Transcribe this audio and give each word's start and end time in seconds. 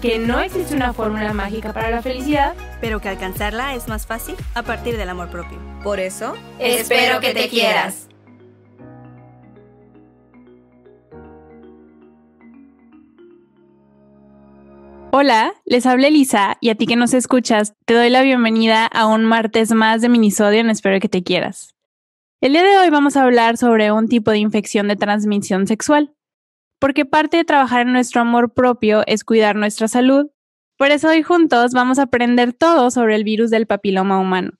que 0.00 0.18
no 0.18 0.40
existe 0.40 0.74
una 0.74 0.92
fórmula 0.92 1.32
mágica 1.32 1.72
para 1.72 1.90
la 1.90 2.02
felicidad. 2.02 2.54
pero 2.80 3.00
que 3.00 3.08
alcanzarla 3.08 3.74
es 3.74 3.88
más 3.88 4.06
fácil 4.06 4.36
a 4.54 4.62
partir 4.62 4.96
del 4.96 5.08
amor 5.08 5.30
propio. 5.30 5.58
Por 5.82 5.98
eso, 5.98 6.34
Espero 6.58 7.20
que 7.20 7.34
te 7.34 7.48
quieras. 7.48 8.08
Hola, 15.10 15.54
les 15.64 15.86
habla 15.86 16.08
Elisa 16.08 16.58
y 16.60 16.68
a 16.68 16.76
ti 16.76 16.86
que 16.86 16.94
nos 16.94 17.14
escuchas, 17.14 17.74
te 17.86 17.94
doy 17.94 18.10
la 18.10 18.22
bienvenida 18.22 18.86
a 18.86 19.06
un 19.06 19.24
martes 19.24 19.72
más 19.72 20.02
de 20.02 20.08
Minisodio 20.08 20.60
en 20.60 20.70
Espero 20.70 21.00
que 21.00 21.08
te 21.08 21.24
quieras. 21.24 21.74
El 22.40 22.52
día 22.52 22.62
de 22.62 22.78
hoy 22.78 22.90
vamos 22.90 23.16
a 23.16 23.24
hablar 23.24 23.56
sobre 23.56 23.90
un 23.90 24.06
tipo 24.06 24.30
de 24.30 24.38
infección 24.38 24.86
de 24.86 24.94
transmisión 24.94 25.66
sexual, 25.66 26.14
porque 26.78 27.04
parte 27.04 27.36
de 27.36 27.44
trabajar 27.44 27.82
en 27.82 27.92
nuestro 27.92 28.20
amor 28.20 28.52
propio 28.52 29.02
es 29.06 29.24
cuidar 29.24 29.56
nuestra 29.56 29.88
salud. 29.88 30.26
Por 30.76 30.90
eso 30.90 31.08
hoy 31.08 31.22
juntos 31.22 31.72
vamos 31.72 31.98
a 31.98 32.04
aprender 32.04 32.52
todo 32.52 32.90
sobre 32.90 33.16
el 33.16 33.24
virus 33.24 33.50
del 33.50 33.66
papiloma 33.66 34.20
humano, 34.20 34.52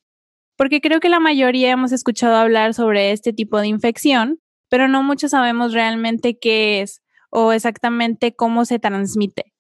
porque 0.56 0.80
creo 0.80 1.00
que 1.00 1.08
la 1.08 1.20
mayoría 1.20 1.70
hemos 1.70 1.92
escuchado 1.92 2.36
hablar 2.36 2.74
sobre 2.74 3.12
este 3.12 3.32
tipo 3.32 3.60
de 3.60 3.68
infección, 3.68 4.40
pero 4.68 4.88
no 4.88 5.02
muchos 5.02 5.30
sabemos 5.30 5.72
realmente 5.72 6.38
qué 6.38 6.80
es 6.80 7.02
o 7.30 7.52
exactamente 7.52 8.34
cómo 8.34 8.64
se 8.64 8.78
transmite. 8.78 9.52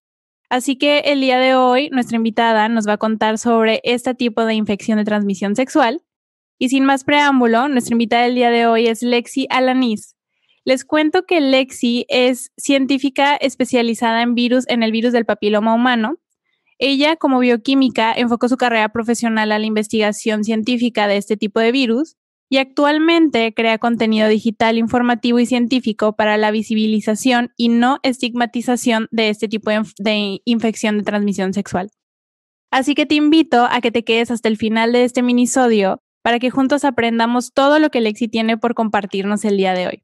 Así 0.50 0.76
que 0.76 1.00
el 1.00 1.20
día 1.20 1.38
de 1.38 1.54
hoy 1.54 1.90
nuestra 1.90 2.16
invitada 2.16 2.68
nos 2.68 2.88
va 2.88 2.94
a 2.94 2.98
contar 2.98 3.38
sobre 3.38 3.80
este 3.84 4.14
tipo 4.14 4.46
de 4.46 4.54
infección 4.54 4.96
de 4.98 5.04
transmisión 5.04 5.54
sexual. 5.54 6.02
Y 6.58 6.70
sin 6.70 6.84
más 6.84 7.04
preámbulo, 7.04 7.68
nuestra 7.68 7.94
invitada 7.94 8.24
del 8.24 8.34
día 8.34 8.50
de 8.50 8.66
hoy 8.66 8.86
es 8.86 9.02
Lexi 9.02 9.46
Alanis. 9.50 10.17
Les 10.64 10.84
cuento 10.84 11.24
que 11.24 11.40
Lexi 11.40 12.06
es 12.08 12.52
científica 12.56 13.36
especializada 13.36 14.22
en 14.22 14.34
virus 14.34 14.66
en 14.68 14.82
el 14.82 14.92
virus 14.92 15.12
del 15.12 15.24
papiloma 15.24 15.74
humano. 15.74 16.18
Ella, 16.78 17.16
como 17.16 17.40
bioquímica, 17.40 18.12
enfocó 18.12 18.48
su 18.48 18.56
carrera 18.56 18.90
profesional 18.90 19.50
a 19.50 19.58
la 19.58 19.66
investigación 19.66 20.44
científica 20.44 21.08
de 21.08 21.16
este 21.16 21.36
tipo 21.36 21.58
de 21.60 21.72
virus 21.72 22.16
y 22.50 22.58
actualmente 22.58 23.52
crea 23.52 23.78
contenido 23.78 24.28
digital 24.28 24.78
informativo 24.78 25.38
y 25.38 25.46
científico 25.46 26.14
para 26.14 26.36
la 26.38 26.50
visibilización 26.50 27.52
y 27.56 27.68
no 27.68 27.98
estigmatización 28.02 29.08
de 29.10 29.28
este 29.28 29.48
tipo 29.48 29.70
de, 29.70 29.82
de 29.98 30.40
infección 30.44 30.98
de 30.98 31.04
transmisión 31.04 31.52
sexual. 31.52 31.90
Así 32.70 32.94
que 32.94 33.06
te 33.06 33.14
invito 33.14 33.66
a 33.68 33.80
que 33.80 33.90
te 33.90 34.04
quedes 34.04 34.30
hasta 34.30 34.48
el 34.48 34.56
final 34.56 34.92
de 34.92 35.04
este 35.04 35.22
minisodio 35.22 36.02
para 36.22 36.38
que 36.38 36.50
juntos 36.50 36.84
aprendamos 36.84 37.52
todo 37.52 37.78
lo 37.78 37.90
que 37.90 38.00
Lexi 38.00 38.28
tiene 38.28 38.56
por 38.58 38.74
compartirnos 38.74 39.44
el 39.44 39.56
día 39.56 39.72
de 39.72 39.86
hoy. 39.86 40.02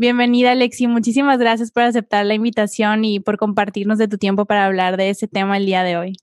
Bienvenida 0.00 0.54
Lexi, 0.54 0.86
muchísimas 0.86 1.38
gracias 1.38 1.72
por 1.72 1.82
aceptar 1.82 2.24
la 2.24 2.32
invitación 2.32 3.04
y 3.04 3.20
por 3.20 3.36
compartirnos 3.36 3.98
de 3.98 4.08
tu 4.08 4.16
tiempo 4.16 4.46
para 4.46 4.64
hablar 4.64 4.96
de 4.96 5.10
este 5.10 5.28
tema 5.28 5.58
el 5.58 5.66
día 5.66 5.82
de 5.82 5.98
hoy. 5.98 6.16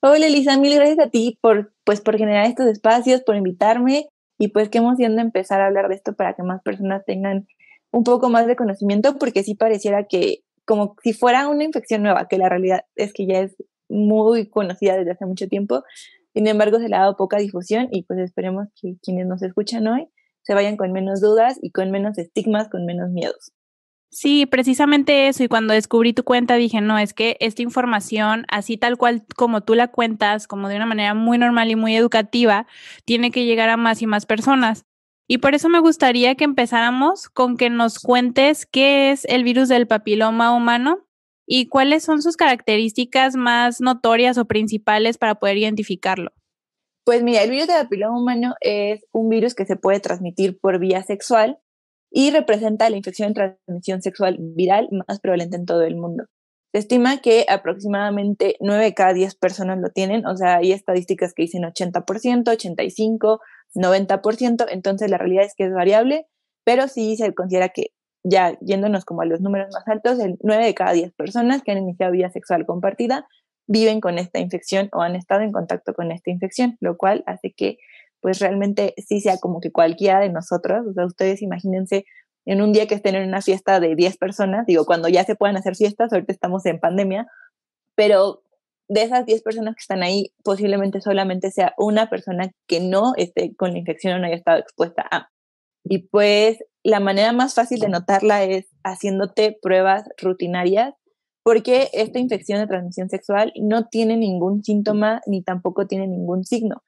Hola 0.00 0.28
Elisa, 0.28 0.56
mil 0.56 0.74
gracias 0.74 0.98
a 0.98 1.10
ti 1.10 1.38
por, 1.42 1.74
pues, 1.84 2.00
por 2.00 2.16
generar 2.16 2.46
estos 2.46 2.64
espacios, 2.68 3.20
por 3.20 3.36
invitarme. 3.36 4.08
Y 4.38 4.48
pues 4.48 4.70
qué 4.70 4.78
emoción 4.78 5.14
de 5.16 5.20
empezar 5.20 5.60
a 5.60 5.66
hablar 5.66 5.90
de 5.90 5.96
esto 5.96 6.14
para 6.14 6.32
que 6.32 6.42
más 6.42 6.62
personas 6.62 7.04
tengan 7.04 7.46
un 7.90 8.02
poco 8.02 8.30
más 8.30 8.46
de 8.46 8.56
conocimiento 8.56 9.18
porque 9.18 9.42
sí 9.42 9.56
pareciera 9.56 10.04
que 10.04 10.38
como 10.64 10.96
si 11.02 11.12
fuera 11.12 11.48
una 11.48 11.64
infección 11.64 12.02
nueva, 12.02 12.28
que 12.28 12.38
la 12.38 12.48
realidad 12.48 12.86
es 12.96 13.12
que 13.12 13.26
ya 13.26 13.40
es 13.40 13.54
muy 13.90 14.48
conocida 14.48 14.96
desde 14.96 15.10
hace 15.10 15.26
mucho 15.26 15.48
tiempo, 15.48 15.84
sin 16.32 16.46
embargo 16.46 16.78
se 16.78 16.88
le 16.88 16.96
ha 16.96 17.00
dado 17.00 17.18
poca 17.18 17.36
difusión 17.36 17.88
y 17.92 18.04
pues 18.04 18.20
esperemos 18.20 18.68
que 18.80 18.96
quienes 19.02 19.26
nos 19.26 19.42
escuchan 19.42 19.86
hoy 19.86 20.08
se 20.42 20.54
vayan 20.54 20.76
con 20.76 20.92
menos 20.92 21.20
dudas 21.20 21.58
y 21.62 21.70
con 21.70 21.90
menos 21.90 22.18
estigmas, 22.18 22.68
con 22.68 22.84
menos 22.84 23.10
miedos. 23.10 23.52
Sí, 24.10 24.44
precisamente 24.44 25.28
eso. 25.28 25.42
Y 25.42 25.48
cuando 25.48 25.72
descubrí 25.72 26.12
tu 26.12 26.22
cuenta 26.22 26.56
dije, 26.56 26.82
no, 26.82 26.98
es 26.98 27.14
que 27.14 27.38
esta 27.40 27.62
información, 27.62 28.44
así 28.48 28.76
tal 28.76 28.98
cual 28.98 29.24
como 29.36 29.62
tú 29.62 29.74
la 29.74 29.88
cuentas, 29.88 30.46
como 30.46 30.68
de 30.68 30.76
una 30.76 30.84
manera 30.84 31.14
muy 31.14 31.38
normal 31.38 31.70
y 31.70 31.76
muy 31.76 31.96
educativa, 31.96 32.66
tiene 33.06 33.30
que 33.30 33.46
llegar 33.46 33.70
a 33.70 33.78
más 33.78 34.02
y 34.02 34.06
más 34.06 34.26
personas. 34.26 34.84
Y 35.26 35.38
por 35.38 35.54
eso 35.54 35.70
me 35.70 35.78
gustaría 35.78 36.34
que 36.34 36.44
empezáramos 36.44 37.30
con 37.30 37.56
que 37.56 37.70
nos 37.70 37.98
cuentes 38.00 38.66
qué 38.66 39.12
es 39.12 39.24
el 39.24 39.44
virus 39.44 39.68
del 39.68 39.86
papiloma 39.86 40.54
humano 40.54 41.06
y 41.46 41.68
cuáles 41.68 42.04
son 42.04 42.20
sus 42.20 42.36
características 42.36 43.34
más 43.34 43.80
notorias 43.80 44.36
o 44.36 44.44
principales 44.44 45.16
para 45.16 45.36
poder 45.36 45.56
identificarlo. 45.56 46.32
Pues 47.04 47.22
mira, 47.24 47.42
el 47.42 47.50
virus 47.50 47.66
del 47.66 47.82
papiloma 47.82 48.20
humano 48.20 48.54
es 48.60 49.04
un 49.12 49.28
virus 49.28 49.54
que 49.54 49.66
se 49.66 49.76
puede 49.76 49.98
transmitir 49.98 50.60
por 50.60 50.78
vía 50.78 51.02
sexual 51.02 51.58
y 52.12 52.30
representa 52.30 52.88
la 52.90 52.96
infección 52.96 53.32
de 53.32 53.34
transmisión 53.34 54.02
sexual 54.02 54.36
viral 54.38 54.88
más 55.08 55.18
prevalente 55.20 55.56
en 55.56 55.66
todo 55.66 55.82
el 55.82 55.96
mundo. 55.96 56.26
Se 56.72 56.78
estima 56.78 57.18
que 57.18 57.44
aproximadamente 57.48 58.56
9 58.60 58.84
de 58.84 58.94
cada 58.94 59.14
10 59.14 59.34
personas 59.34 59.78
lo 59.80 59.90
tienen, 59.90 60.26
o 60.26 60.36
sea, 60.36 60.58
hay 60.58 60.72
estadísticas 60.72 61.34
que 61.34 61.42
dicen 61.42 61.64
80%, 61.64 62.44
85%, 62.44 63.38
90%, 63.74 64.66
entonces 64.70 65.10
la 65.10 65.18
realidad 65.18 65.44
es 65.44 65.54
que 65.56 65.64
es 65.64 65.72
variable, 65.72 66.26
pero 66.64 66.86
sí 66.88 67.16
se 67.16 67.34
considera 67.34 67.70
que 67.70 67.88
ya 68.24 68.56
yéndonos 68.60 69.04
como 69.04 69.22
a 69.22 69.26
los 69.26 69.40
números 69.40 69.68
más 69.74 69.86
altos, 69.88 70.20
el 70.20 70.38
9 70.42 70.64
de 70.64 70.74
cada 70.74 70.92
10 70.92 71.12
personas 71.14 71.62
que 71.62 71.72
han 71.72 71.78
iniciado 71.78 72.12
vida 72.12 72.30
sexual 72.30 72.64
compartida 72.64 73.26
viven 73.66 74.00
con 74.00 74.18
esta 74.18 74.38
infección 74.38 74.88
o 74.92 75.02
han 75.02 75.16
estado 75.16 75.42
en 75.42 75.52
contacto 75.52 75.94
con 75.94 76.12
esta 76.12 76.30
infección, 76.30 76.76
lo 76.80 76.96
cual 76.96 77.22
hace 77.26 77.52
que 77.52 77.78
pues 78.20 78.38
realmente 78.38 78.94
sí 78.98 79.20
sea 79.20 79.38
como 79.38 79.60
que 79.60 79.72
cualquiera 79.72 80.20
de 80.20 80.30
nosotros, 80.30 80.86
o 80.86 80.92
sea, 80.92 81.06
ustedes 81.06 81.42
imagínense 81.42 82.04
en 82.44 82.62
un 82.62 82.72
día 82.72 82.86
que 82.86 82.94
estén 82.94 83.14
en 83.14 83.28
una 83.28 83.42
fiesta 83.42 83.80
de 83.80 83.94
10 83.94 84.16
personas, 84.16 84.66
digo, 84.66 84.84
cuando 84.84 85.08
ya 85.08 85.24
se 85.24 85.36
puedan 85.36 85.56
hacer 85.56 85.76
fiestas, 85.76 86.12
ahorita 86.12 86.32
estamos 86.32 86.64
en 86.66 86.80
pandemia, 86.80 87.26
pero 87.94 88.42
de 88.88 89.02
esas 89.02 89.26
10 89.26 89.42
personas 89.42 89.74
que 89.74 89.80
están 89.80 90.02
ahí, 90.02 90.32
posiblemente 90.44 91.00
solamente 91.00 91.50
sea 91.50 91.74
una 91.78 92.10
persona 92.10 92.50
que 92.66 92.80
no 92.80 93.12
esté 93.16 93.54
con 93.56 93.72
la 93.72 93.78
infección 93.78 94.14
o 94.14 94.18
no 94.18 94.26
haya 94.26 94.36
estado 94.36 94.58
expuesta 94.58 95.04
a. 95.10 95.30
Y 95.84 96.08
pues 96.08 96.58
la 96.84 97.00
manera 97.00 97.32
más 97.32 97.54
fácil 97.54 97.80
de 97.80 97.88
notarla 97.88 98.44
es 98.44 98.66
haciéndote 98.84 99.58
pruebas 99.60 100.04
rutinarias, 100.18 100.94
porque 101.42 101.88
esta 101.92 102.18
infección 102.18 102.60
de 102.60 102.66
transmisión 102.66 103.08
sexual 103.08 103.52
no 103.60 103.88
tiene 103.88 104.16
ningún 104.16 104.62
síntoma 104.62 105.20
ni 105.26 105.42
tampoco 105.42 105.86
tiene 105.86 106.06
ningún 106.06 106.44
signo. 106.44 106.82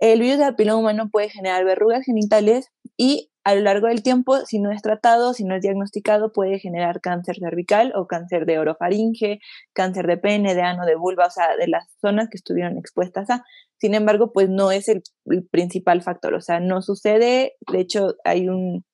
El 0.00 0.20
virus 0.20 0.38
del 0.38 0.48
papiloma 0.48 0.80
humano 0.80 1.10
puede 1.10 1.28
generar 1.30 1.64
verrugas 1.64 2.04
genitales 2.04 2.68
y 2.96 3.30
a 3.44 3.54
lo 3.54 3.62
largo 3.62 3.88
del 3.88 4.02
tiempo, 4.02 4.36
si 4.46 4.60
no 4.60 4.70
es 4.70 4.82
tratado, 4.82 5.34
si 5.34 5.44
no 5.44 5.56
es 5.56 5.62
diagnosticado, 5.62 6.32
puede 6.32 6.58
generar 6.58 7.00
cáncer 7.00 7.36
cervical 7.38 7.92
o 7.96 8.06
cáncer 8.06 8.46
de 8.46 8.58
orofaringe, 8.58 9.40
cáncer 9.72 10.06
de 10.06 10.16
pene, 10.16 10.54
de 10.54 10.62
ano, 10.62 10.86
de 10.86 10.94
vulva, 10.94 11.26
o 11.26 11.30
sea, 11.30 11.56
de 11.56 11.66
las 11.66 11.88
zonas 12.00 12.28
que 12.28 12.36
estuvieron 12.36 12.78
expuestas 12.78 13.30
a. 13.30 13.44
Sin 13.78 13.94
embargo, 13.94 14.32
pues 14.32 14.48
no 14.48 14.70
es 14.70 14.88
el, 14.88 15.02
el 15.26 15.44
principal 15.46 16.02
factor, 16.02 16.34
o 16.34 16.40
sea, 16.40 16.60
no 16.60 16.82
sucede. 16.82 17.54
De 17.72 17.80
hecho, 17.80 18.14
hay 18.24 18.48
un 18.48 18.84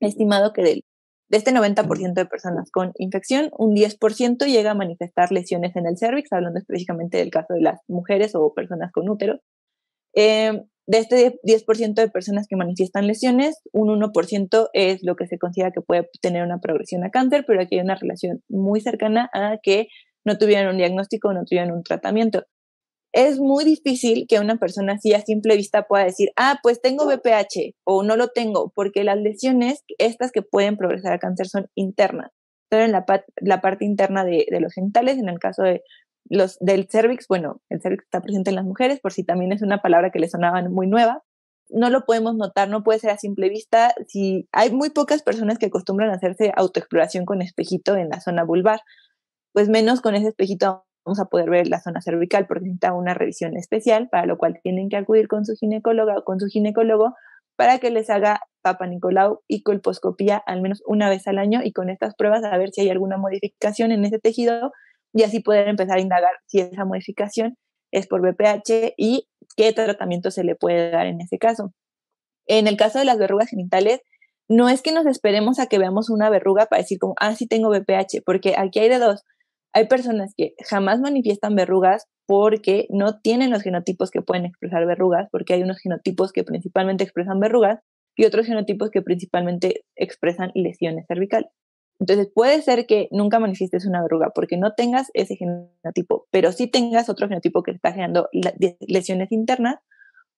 estimado 0.00 0.52
que 0.52 0.62
del, 0.62 0.84
de 1.34 1.38
este 1.38 1.50
90% 1.50 2.14
de 2.14 2.26
personas 2.26 2.70
con 2.70 2.92
infección, 2.96 3.50
un 3.58 3.74
10% 3.74 4.46
llega 4.46 4.70
a 4.70 4.74
manifestar 4.74 5.32
lesiones 5.32 5.74
en 5.74 5.84
el 5.84 5.98
cervix, 5.98 6.32
hablando 6.32 6.60
específicamente 6.60 7.18
del 7.18 7.30
caso 7.30 7.54
de 7.54 7.60
las 7.60 7.80
mujeres 7.88 8.36
o 8.36 8.54
personas 8.54 8.92
con 8.92 9.08
útero. 9.08 9.40
Eh, 10.14 10.62
de 10.86 10.98
este 10.98 11.40
10% 11.42 11.94
de 11.94 12.08
personas 12.08 12.46
que 12.48 12.54
manifiestan 12.54 13.08
lesiones, 13.08 13.60
un 13.72 13.88
1% 13.88 14.68
es 14.74 15.02
lo 15.02 15.16
que 15.16 15.26
se 15.26 15.36
considera 15.36 15.72
que 15.72 15.80
puede 15.80 16.08
tener 16.22 16.44
una 16.44 16.60
progresión 16.60 17.02
a 17.02 17.10
cáncer, 17.10 17.42
pero 17.48 17.60
aquí 17.60 17.74
hay 17.74 17.80
una 17.80 17.96
relación 17.96 18.44
muy 18.48 18.80
cercana 18.80 19.28
a 19.32 19.58
que 19.60 19.88
no 20.24 20.38
tuvieran 20.38 20.68
un 20.68 20.76
diagnóstico 20.76 21.30
o 21.30 21.32
no 21.32 21.44
tuvieran 21.44 21.72
un 21.72 21.82
tratamiento. 21.82 22.44
Es 23.14 23.38
muy 23.38 23.64
difícil 23.64 24.26
que 24.28 24.40
una 24.40 24.56
persona 24.56 24.94
así 24.94 25.14
a 25.14 25.20
simple 25.20 25.56
vista 25.56 25.86
pueda 25.86 26.02
decir, 26.02 26.30
ah, 26.34 26.58
pues 26.64 26.80
tengo 26.80 27.06
BPH 27.06 27.76
o 27.84 28.02
no 28.02 28.16
lo 28.16 28.28
tengo, 28.28 28.72
porque 28.74 29.04
las 29.04 29.18
lesiones, 29.18 29.84
estas 29.98 30.32
que 30.32 30.42
pueden 30.42 30.76
progresar 30.76 31.12
a 31.12 31.20
cáncer, 31.20 31.46
son 31.46 31.68
internas. 31.76 32.32
Son 32.72 32.80
en 32.80 32.90
la, 32.90 33.04
la 33.36 33.60
parte 33.60 33.84
interna 33.84 34.24
de, 34.24 34.46
de 34.50 34.60
los 34.60 34.72
genitales, 34.72 35.18
en 35.18 35.28
el 35.28 35.38
caso 35.38 35.62
de 35.62 35.84
los 36.28 36.58
del 36.58 36.88
cervix, 36.90 37.28
bueno, 37.28 37.60
el 37.68 37.80
cervix 37.80 38.02
está 38.02 38.20
presente 38.20 38.50
en 38.50 38.56
las 38.56 38.64
mujeres, 38.64 38.98
por 38.98 39.12
si 39.12 39.22
también 39.22 39.52
es 39.52 39.62
una 39.62 39.80
palabra 39.80 40.10
que 40.10 40.18
le 40.18 40.28
sonaba 40.28 40.60
muy 40.68 40.88
nueva. 40.88 41.22
No 41.68 41.90
lo 41.90 42.06
podemos 42.06 42.34
notar, 42.34 42.68
no 42.68 42.82
puede 42.82 42.98
ser 42.98 43.10
a 43.10 43.16
simple 43.16 43.48
vista. 43.48 43.94
Si 44.08 44.48
hay 44.50 44.72
muy 44.72 44.90
pocas 44.90 45.22
personas 45.22 45.58
que 45.58 45.66
acostumbran 45.66 46.10
a 46.10 46.14
hacerse 46.14 46.52
autoexploración 46.56 47.26
con 47.26 47.42
espejito 47.42 47.94
en 47.94 48.08
la 48.08 48.20
zona 48.20 48.42
vulvar, 48.42 48.80
pues 49.52 49.68
menos 49.68 50.00
con 50.00 50.16
ese 50.16 50.28
espejito 50.28 50.84
vamos 51.04 51.20
a 51.20 51.26
poder 51.26 51.50
ver 51.50 51.68
la 51.68 51.80
zona 51.80 52.00
cervical 52.00 52.46
porque 52.46 52.64
necesita 52.64 52.92
una 52.92 53.14
revisión 53.14 53.56
especial, 53.56 54.08
para 54.10 54.26
lo 54.26 54.38
cual 54.38 54.60
tienen 54.62 54.88
que 54.88 54.96
acudir 54.96 55.28
con 55.28 55.44
su 55.44 55.54
ginecóloga 55.54 56.18
o 56.18 56.24
con 56.24 56.40
su 56.40 56.46
ginecólogo 56.46 57.14
para 57.56 57.78
que 57.78 57.90
les 57.90 58.10
haga 58.10 58.40
Papa 58.62 58.86
Nicolau 58.86 59.40
y 59.46 59.62
colposcopía 59.62 60.42
al 60.46 60.60
menos 60.62 60.82
una 60.86 61.08
vez 61.08 61.26
al 61.26 61.38
año 61.38 61.60
y 61.62 61.72
con 61.72 61.90
estas 61.90 62.14
pruebas 62.14 62.42
a 62.44 62.56
ver 62.58 62.70
si 62.70 62.80
hay 62.80 62.90
alguna 62.90 63.16
modificación 63.16 63.92
en 63.92 64.04
ese 64.04 64.18
tejido 64.18 64.72
y 65.12 65.22
así 65.22 65.40
poder 65.40 65.68
empezar 65.68 65.98
a 65.98 66.00
indagar 66.00 66.32
si 66.46 66.60
esa 66.60 66.84
modificación 66.84 67.56
es 67.92 68.08
por 68.08 68.20
BPH 68.22 68.94
y 68.96 69.28
qué 69.56 69.72
tratamiento 69.72 70.30
se 70.30 70.42
le 70.42 70.56
puede 70.56 70.90
dar 70.90 71.06
en 71.06 71.20
ese 71.20 71.38
caso. 71.38 71.72
En 72.46 72.66
el 72.66 72.76
caso 72.76 72.98
de 72.98 73.04
las 73.04 73.18
verrugas 73.18 73.50
genitales, 73.50 74.00
no 74.48 74.68
es 74.68 74.82
que 74.82 74.92
nos 74.92 75.06
esperemos 75.06 75.58
a 75.58 75.66
que 75.66 75.78
veamos 75.78 76.10
una 76.10 76.28
verruga 76.28 76.66
para 76.66 76.82
decir 76.82 76.98
como, 76.98 77.14
ah, 77.20 77.34
sí 77.34 77.46
tengo 77.46 77.70
BPH, 77.70 78.22
porque 78.26 78.54
aquí 78.58 78.80
hay 78.80 78.88
de 78.88 78.98
dos. 78.98 79.22
Hay 79.76 79.88
personas 79.88 80.34
que 80.36 80.54
jamás 80.64 81.00
manifiestan 81.00 81.56
verrugas 81.56 82.06
porque 82.26 82.86
no 82.90 83.18
tienen 83.20 83.50
los 83.50 83.62
genotipos 83.62 84.12
que 84.12 84.22
pueden 84.22 84.46
expresar 84.46 84.86
verrugas, 84.86 85.28
porque 85.32 85.52
hay 85.54 85.62
unos 85.62 85.78
genotipos 85.78 86.32
que 86.32 86.44
principalmente 86.44 87.02
expresan 87.02 87.40
verrugas 87.40 87.80
y 88.16 88.24
otros 88.24 88.46
genotipos 88.46 88.90
que 88.90 89.02
principalmente 89.02 89.84
expresan 89.96 90.52
lesiones 90.54 91.06
cervicales. 91.08 91.50
Entonces 91.98 92.28
puede 92.32 92.62
ser 92.62 92.86
que 92.86 93.08
nunca 93.10 93.40
manifiestes 93.40 93.84
una 93.84 94.00
verruga 94.00 94.30
porque 94.32 94.56
no 94.56 94.74
tengas 94.74 95.10
ese 95.12 95.34
genotipo, 95.34 96.26
pero 96.30 96.52
sí 96.52 96.68
tengas 96.68 97.08
otro 97.08 97.28
genotipo 97.28 97.64
que 97.64 97.72
está 97.72 97.90
generando 97.90 98.28
lesiones 98.86 99.32
internas, 99.32 99.80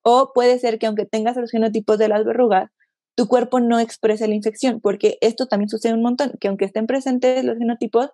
o 0.02 0.32
puede 0.34 0.58
ser 0.58 0.78
que 0.78 0.86
aunque 0.86 1.04
tengas 1.04 1.36
los 1.36 1.50
genotipos 1.50 1.98
de 1.98 2.08
las 2.08 2.24
verrugas, 2.24 2.70
tu 3.16 3.28
cuerpo 3.28 3.60
no 3.60 3.80
exprese 3.80 4.28
la 4.28 4.34
infección, 4.34 4.80
porque 4.80 5.18
esto 5.20 5.46
también 5.46 5.68
sucede 5.68 5.92
un 5.92 6.02
montón, 6.02 6.32
que 6.40 6.48
aunque 6.48 6.64
estén 6.64 6.86
presentes 6.86 7.44
los 7.44 7.58
genotipos, 7.58 8.10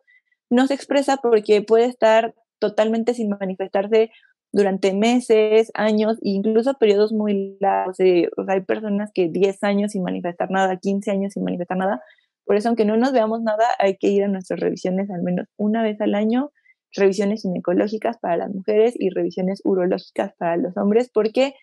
no 0.53 0.67
se 0.67 0.75
expresa 0.75 1.17
porque 1.17 1.63
puede 1.63 1.87
estar 1.87 2.35
totalmente 2.59 3.15
sin 3.15 3.31
manifestarse 3.31 4.11
durante 4.53 4.93
meses, 4.93 5.71
años, 5.75 6.19
e 6.19 6.29
incluso 6.29 6.75
periodos 6.75 7.11
muy 7.13 7.57
largos. 7.59 7.97
hay 7.99 8.61
personas 8.61 9.11
que 9.15 9.29
10 9.31 9.65
años 9.65 9.93
sin 9.93 10.03
manifestar 10.03 10.51
nada, 10.51 10.77
15 10.77 11.11
años 11.11 11.33
sin 11.33 11.43
manifestar 11.43 11.79
nada. 11.79 12.03
Por 12.45 12.57
eso, 12.57 12.69
aunque 12.69 12.85
no 12.85 12.99
nos 12.99 13.13
veamos 13.13 13.41
nada, 13.41 13.65
hay 13.79 13.97
que 13.97 14.09
ir 14.09 14.25
a 14.25 14.29
nuestras 14.29 14.61
revisiones 14.61 15.11
al 15.11 15.23
menos 15.23 15.47
una 15.57 15.83
vez 15.83 15.99
al 16.03 16.15
año, 16.15 16.53
revisiones 16.95 17.43
ginecológicas 17.43 18.19
para 18.19 18.37
las 18.37 18.51
mujeres 18.53 18.95
y 18.99 19.09
revisiones 19.09 19.63
urológicas 19.65 20.35
para 20.37 20.59
los 20.59 20.77
hombres, 20.77 21.11
porque 21.13 21.55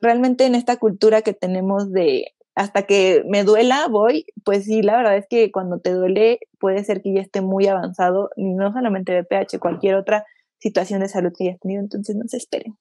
realmente 0.00 0.46
en 0.46 0.54
esta 0.54 0.78
cultura 0.78 1.20
que 1.20 1.34
tenemos 1.34 1.92
de 1.92 2.32
hasta 2.54 2.82
que 2.82 3.24
me 3.28 3.44
duela 3.44 3.88
voy, 3.88 4.26
pues 4.44 4.64
sí, 4.64 4.82
la 4.82 4.96
verdad 4.96 5.16
es 5.16 5.26
que 5.28 5.50
cuando 5.50 5.78
te 5.78 5.92
duele 5.92 6.40
puede 6.58 6.84
ser 6.84 7.02
que 7.02 7.14
ya 7.14 7.20
esté 7.20 7.40
muy 7.40 7.66
avanzado, 7.66 8.30
no 8.36 8.72
solamente 8.72 9.20
BPH, 9.20 9.58
cualquier 9.58 9.94
otra 9.94 10.24
situación 10.58 11.00
de 11.00 11.08
salud 11.08 11.32
que 11.36 11.48
hayas 11.48 11.60
tenido, 11.60 11.82
entonces 11.82 12.14
no 12.16 12.24
se 12.28 12.36
esperen. 12.36 12.76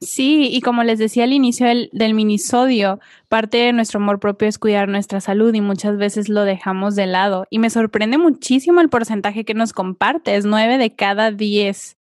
Sí, 0.00 0.48
y 0.52 0.60
como 0.60 0.82
les 0.82 0.98
decía 0.98 1.24
al 1.24 1.32
inicio 1.32 1.66
del, 1.66 1.88
del, 1.92 2.12
minisodio, 2.12 3.00
parte 3.28 3.58
de 3.58 3.72
nuestro 3.72 4.00
amor 4.00 4.20
propio 4.20 4.48
es 4.48 4.58
cuidar 4.58 4.88
nuestra 4.88 5.20
salud 5.20 5.54
y 5.54 5.60
muchas 5.60 5.96
veces 5.96 6.28
lo 6.28 6.42
dejamos 6.42 6.94
de 6.94 7.06
lado. 7.06 7.46
Y 7.48 7.58
me 7.58 7.70
sorprende 7.70 8.18
muchísimo 8.18 8.80
el 8.80 8.90
porcentaje 8.90 9.44
que 9.44 9.54
nos 9.54 9.72
compartes, 9.72 10.44
nueve 10.44 10.76
de 10.76 10.94
cada 10.94 11.30
diez. 11.30 11.96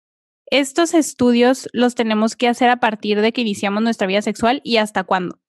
Estos 0.50 0.94
estudios 0.94 1.68
los 1.72 1.94
tenemos 1.94 2.34
que 2.34 2.48
hacer 2.48 2.70
a 2.70 2.80
partir 2.80 3.20
de 3.20 3.32
que 3.32 3.42
iniciamos 3.42 3.82
nuestra 3.82 4.06
vida 4.06 4.22
sexual 4.22 4.60
y 4.64 4.78
hasta 4.78 5.04
cuándo. 5.04 5.41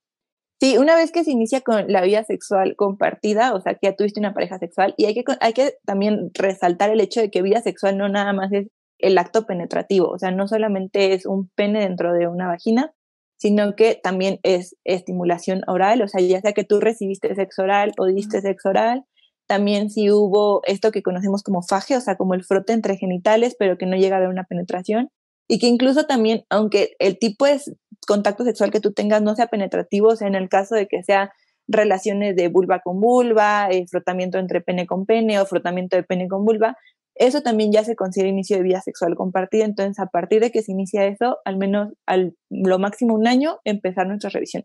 Sí, 0.61 0.77
una 0.77 0.95
vez 0.95 1.11
que 1.11 1.23
se 1.23 1.31
inicia 1.31 1.61
con 1.61 1.91
la 1.91 2.01
vida 2.01 2.23
sexual 2.23 2.75
compartida, 2.75 3.53
o 3.53 3.61
sea, 3.61 3.73
que 3.73 3.87
ya 3.87 3.95
tuviste 3.95 4.19
una 4.19 4.33
pareja 4.33 4.59
sexual, 4.59 4.93
y 4.97 5.05
hay 5.05 5.13
que, 5.13 5.23
hay 5.41 5.53
que 5.53 5.73
también 5.85 6.31
resaltar 6.33 6.89
el 6.89 7.01
hecho 7.01 7.19
de 7.19 7.29
que 7.29 7.41
vida 7.41 7.61
sexual 7.61 7.97
no 7.97 8.07
nada 8.07 8.31
más 8.33 8.51
es 8.53 8.67
el 8.99 9.17
acto 9.17 9.45
penetrativo, 9.45 10.07
o 10.09 10.17
sea, 10.19 10.31
no 10.31 10.47
solamente 10.47 11.13
es 11.13 11.25
un 11.25 11.49
pene 11.55 11.81
dentro 11.81 12.13
de 12.13 12.27
una 12.27 12.47
vagina, 12.47 12.93
sino 13.37 13.75
que 13.75 13.99
también 14.01 14.39
es 14.43 14.77
estimulación 14.85 15.63
oral, 15.67 16.01
o 16.01 16.07
sea, 16.07 16.21
ya 16.21 16.39
sea 16.39 16.53
que 16.53 16.63
tú 16.63 16.79
recibiste 16.79 17.35
sexo 17.35 17.63
oral 17.63 17.91
o 17.97 18.05
diste 18.05 18.39
sexo 18.39 18.69
oral, 18.69 19.03
también 19.47 19.89
si 19.89 20.09
hubo 20.09 20.61
esto 20.65 20.91
que 20.91 21.03
conocemos 21.03 21.43
como 21.43 21.61
faje, 21.61 21.97
o 21.97 22.01
sea, 22.01 22.15
como 22.15 22.35
el 22.35 22.45
frote 22.45 22.71
entre 22.71 22.95
genitales, 22.95 23.57
pero 23.59 23.77
que 23.77 23.85
no 23.85 23.97
llega 23.97 24.15
a 24.15 24.19
haber 24.19 24.29
una 24.29 24.45
penetración, 24.45 25.09
y 25.49 25.59
que 25.59 25.67
incluso 25.67 26.05
también, 26.05 26.45
aunque 26.49 26.95
el 26.99 27.19
tipo 27.19 27.45
de 27.45 27.59
contacto 28.05 28.43
sexual 28.43 28.71
que 28.71 28.79
tú 28.79 28.93
tengas 28.93 29.21
no 29.21 29.35
sea 29.35 29.47
penetrativo, 29.47 30.09
o 30.09 30.15
sea, 30.15 30.27
en 30.27 30.35
el 30.35 30.49
caso 30.49 30.75
de 30.75 30.87
que 30.87 31.03
sea 31.03 31.33
relaciones 31.67 32.35
de 32.35 32.49
vulva 32.49 32.79
con 32.79 32.99
vulva, 32.99 33.69
eh, 33.69 33.85
frotamiento 33.87 34.37
entre 34.37 34.61
pene 34.61 34.85
con 34.85 35.05
pene 35.05 35.39
o 35.39 35.45
frotamiento 35.45 35.95
de 35.95 36.03
pene 36.03 36.27
con 36.27 36.45
vulva, 36.45 36.77
eso 37.15 37.41
también 37.41 37.71
ya 37.71 37.83
se 37.83 37.95
considera 37.95 38.29
inicio 38.29 38.57
de 38.57 38.63
vida 38.63 38.81
sexual 38.81 39.15
compartida. 39.15 39.65
Entonces, 39.65 39.99
a 39.99 40.07
partir 40.07 40.41
de 40.41 40.51
que 40.51 40.63
se 40.63 40.71
inicia 40.71 41.05
eso, 41.05 41.37
al 41.45 41.57
menos 41.57 41.93
al 42.05 42.35
lo 42.49 42.79
máximo 42.79 43.13
un 43.13 43.27
año, 43.27 43.59
empezar 43.65 44.07
nuestra 44.07 44.29
revisión. 44.29 44.63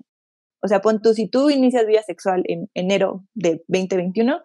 O 0.63 0.69
sea, 0.69 0.81
pon 0.81 1.01
tú, 1.03 1.15
si 1.15 1.29
tú 1.29 1.51
inicias 1.51 1.87
vida 1.87 2.03
sexual 2.03 2.43
en 2.47 2.69
enero 2.75 3.25
de 3.35 3.63
2021, 3.69 4.41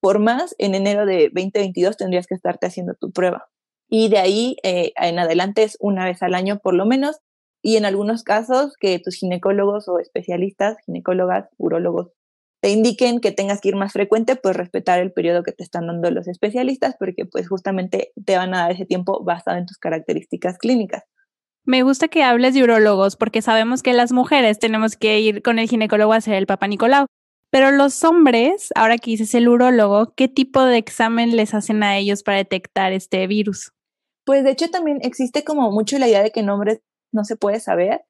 por 0.00 0.18
más, 0.18 0.54
en 0.58 0.74
enero 0.74 1.06
de 1.06 1.30
2022 1.32 1.96
tendrías 1.96 2.26
que 2.26 2.34
estarte 2.34 2.66
haciendo 2.66 2.94
tu 2.94 3.12
prueba 3.12 3.48
y 3.88 4.08
de 4.08 4.18
ahí 4.18 4.56
eh, 4.62 4.92
en 4.96 5.18
adelante 5.18 5.62
es 5.62 5.76
una 5.80 6.04
vez 6.04 6.22
al 6.22 6.34
año 6.34 6.58
por 6.58 6.74
lo 6.74 6.86
menos 6.86 7.20
y 7.64 7.78
en 7.78 7.86
algunos 7.86 8.22
casos 8.22 8.74
que 8.78 8.98
tus 8.98 9.16
ginecólogos 9.16 9.88
o 9.88 9.98
especialistas, 9.98 10.76
ginecólogas, 10.84 11.48
urólogos, 11.56 12.10
te 12.60 12.68
indiquen 12.68 13.20
que 13.20 13.32
tengas 13.32 13.62
que 13.62 13.70
ir 13.70 13.76
más 13.76 13.94
frecuente, 13.94 14.36
pues 14.36 14.54
respetar 14.54 15.00
el 15.00 15.12
periodo 15.12 15.42
que 15.42 15.52
te 15.52 15.64
están 15.64 15.86
dando 15.86 16.10
los 16.10 16.28
especialistas 16.28 16.94
porque 16.98 17.24
pues 17.24 17.48
justamente 17.48 18.12
te 18.22 18.36
van 18.36 18.52
a 18.52 18.58
dar 18.58 18.72
ese 18.72 18.84
tiempo 18.84 19.24
basado 19.24 19.56
en 19.56 19.64
tus 19.64 19.78
características 19.78 20.58
clínicas. 20.58 21.04
Me 21.64 21.82
gusta 21.82 22.08
que 22.08 22.22
hables 22.22 22.52
de 22.52 22.64
urólogos 22.64 23.16
porque 23.16 23.40
sabemos 23.40 23.82
que 23.82 23.94
las 23.94 24.12
mujeres 24.12 24.58
tenemos 24.58 24.96
que 24.96 25.20
ir 25.20 25.40
con 25.42 25.58
el 25.58 25.66
ginecólogo 25.66 26.12
a 26.12 26.16
hacer 26.16 26.34
el 26.34 26.46
Papa 26.46 26.66
Nicolau. 26.66 27.06
Pero 27.50 27.70
los 27.70 28.04
hombres, 28.04 28.72
ahora 28.74 28.98
que 28.98 29.12
dices 29.12 29.34
el 29.34 29.48
urólogo, 29.48 30.12
¿qué 30.14 30.28
tipo 30.28 30.62
de 30.64 30.76
examen 30.76 31.34
les 31.34 31.54
hacen 31.54 31.82
a 31.82 31.96
ellos 31.96 32.22
para 32.22 32.36
detectar 32.36 32.92
este 32.92 33.26
virus? 33.26 33.72
Pues 34.26 34.44
de 34.44 34.50
hecho 34.50 34.68
también 34.68 34.98
existe 35.00 35.44
como 35.44 35.70
mucho 35.70 35.98
la 35.98 36.08
idea 36.08 36.22
de 36.22 36.30
que 36.30 36.40
en 36.40 36.50
hombres 36.50 36.80
no 37.14 37.24
se 37.24 37.36
puede 37.36 37.60
saber 37.60 38.02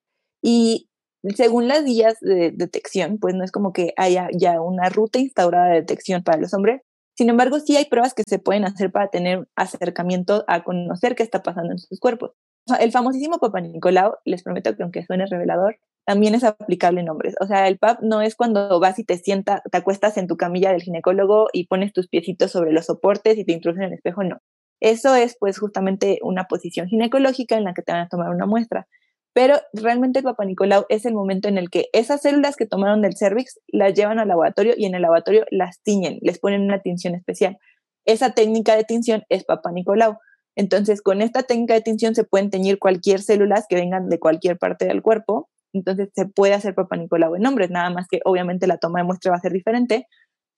y 0.42 0.88
según 1.34 1.68
las 1.68 1.84
guías 1.84 2.20
de 2.20 2.50
detección, 2.50 3.18
pues 3.18 3.34
no 3.34 3.44
es 3.44 3.52
como 3.52 3.72
que 3.72 3.94
haya 3.96 4.28
ya 4.32 4.60
una 4.60 4.88
ruta 4.90 5.18
instaurada 5.18 5.68
de 5.68 5.76
detección 5.76 6.22
para 6.22 6.38
los 6.38 6.52
hombres. 6.52 6.82
Sin 7.16 7.30
embargo, 7.30 7.60
sí 7.60 7.76
hay 7.76 7.86
pruebas 7.86 8.12
que 8.12 8.24
se 8.26 8.38
pueden 8.38 8.64
hacer 8.64 8.90
para 8.90 9.08
tener 9.08 9.48
acercamiento 9.56 10.44
a 10.48 10.64
conocer 10.64 11.14
qué 11.14 11.22
está 11.22 11.42
pasando 11.42 11.72
en 11.72 11.78
sus 11.78 11.98
cuerpos. 12.00 12.32
El 12.80 12.92
famosísimo 12.92 13.38
Papa 13.38 13.60
Nicolau, 13.60 14.16
les 14.24 14.42
prometo 14.42 14.76
que 14.76 14.82
aunque 14.82 15.04
suene 15.04 15.26
revelador, 15.26 15.76
también 16.06 16.34
es 16.34 16.44
aplicable 16.44 17.00
en 17.00 17.08
hombres. 17.08 17.34
O 17.40 17.46
sea, 17.46 17.68
el 17.68 17.78
PAP 17.78 18.00
no 18.02 18.20
es 18.20 18.34
cuando 18.34 18.78
vas 18.80 18.98
y 18.98 19.04
te 19.04 19.16
sientas, 19.16 19.62
te 19.70 19.78
acuestas 19.78 20.16
en 20.18 20.26
tu 20.26 20.36
camilla 20.36 20.72
del 20.72 20.82
ginecólogo 20.82 21.48
y 21.52 21.66
pones 21.66 21.92
tus 21.92 22.08
piecitos 22.08 22.50
sobre 22.50 22.72
los 22.72 22.86
soportes 22.86 23.38
y 23.38 23.44
te 23.44 23.52
introducen 23.52 23.84
en 23.84 23.88
el 23.90 23.94
espejo, 23.94 24.24
no. 24.24 24.40
Eso 24.80 25.14
es 25.14 25.36
pues 25.38 25.58
justamente 25.58 26.18
una 26.22 26.44
posición 26.44 26.88
ginecológica 26.88 27.56
en 27.56 27.64
la 27.64 27.74
que 27.74 27.82
te 27.82 27.92
van 27.92 28.02
a 28.02 28.08
tomar 28.08 28.30
una 28.30 28.46
muestra. 28.46 28.86
Pero 29.34 29.60
realmente 29.72 30.20
el 30.20 30.24
Papa 30.24 30.44
Nicolau 30.44 30.86
es 30.88 31.04
el 31.04 31.12
momento 31.12 31.48
en 31.48 31.58
el 31.58 31.68
que 31.68 31.88
esas 31.92 32.22
células 32.22 32.56
que 32.56 32.66
tomaron 32.66 33.02
del 33.02 33.16
cervix 33.16 33.60
las 33.66 33.92
llevan 33.92 34.18
al 34.20 34.28
laboratorio 34.28 34.74
y 34.76 34.86
en 34.86 34.94
el 34.94 35.02
laboratorio 35.02 35.44
las 35.50 35.82
tiñen, 35.82 36.18
les 36.22 36.38
ponen 36.38 36.62
una 36.62 36.80
tinción 36.80 37.14
especial. 37.14 37.58
Esa 38.06 38.30
técnica 38.30 38.76
de 38.76 38.84
tinción 38.84 39.24
es 39.28 39.44
Papa 39.44 39.72
Nicolau. 39.72 40.18
Entonces, 40.56 41.02
con 41.02 41.20
esta 41.20 41.42
técnica 41.42 41.74
de 41.74 41.80
tinción 41.80 42.14
se 42.14 42.22
pueden 42.22 42.50
teñir 42.50 42.78
cualquier 42.78 43.20
células 43.20 43.66
que 43.68 43.74
vengan 43.74 44.08
de 44.08 44.20
cualquier 44.20 44.56
parte 44.56 44.86
del 44.86 45.02
cuerpo. 45.02 45.50
Entonces, 45.72 46.10
se 46.14 46.26
puede 46.26 46.54
hacer 46.54 46.76
Papa 46.76 46.96
Nicolau 46.96 47.34
en 47.34 47.44
hombres, 47.44 47.70
nada 47.70 47.90
más 47.90 48.06
que 48.08 48.20
obviamente 48.24 48.68
la 48.68 48.78
toma 48.78 49.00
de 49.00 49.04
muestra 49.04 49.32
va 49.32 49.38
a 49.38 49.40
ser 49.40 49.52
diferente. 49.52 50.06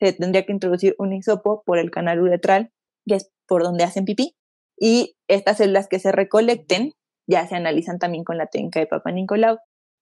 Se 0.00 0.12
tendría 0.12 0.44
que 0.44 0.52
introducir 0.52 0.94
un 0.98 1.14
hisopo 1.14 1.62
por 1.64 1.78
el 1.78 1.90
canal 1.90 2.20
uretral 2.20 2.70
que 3.08 3.14
es 3.14 3.30
por 3.46 3.62
donde 3.62 3.84
hacen 3.84 4.04
pipí, 4.04 4.36
y 4.78 5.16
estas 5.28 5.58
células 5.58 5.88
que 5.88 5.98
se 5.98 6.12
recolecten 6.12 6.92
ya 7.26 7.46
se 7.46 7.56
analizan 7.56 7.98
también 7.98 8.24
con 8.24 8.38
la 8.38 8.46
técnica 8.46 8.80
de 8.80 8.86
Papa 8.86 9.10
Nicolau. 9.10 9.58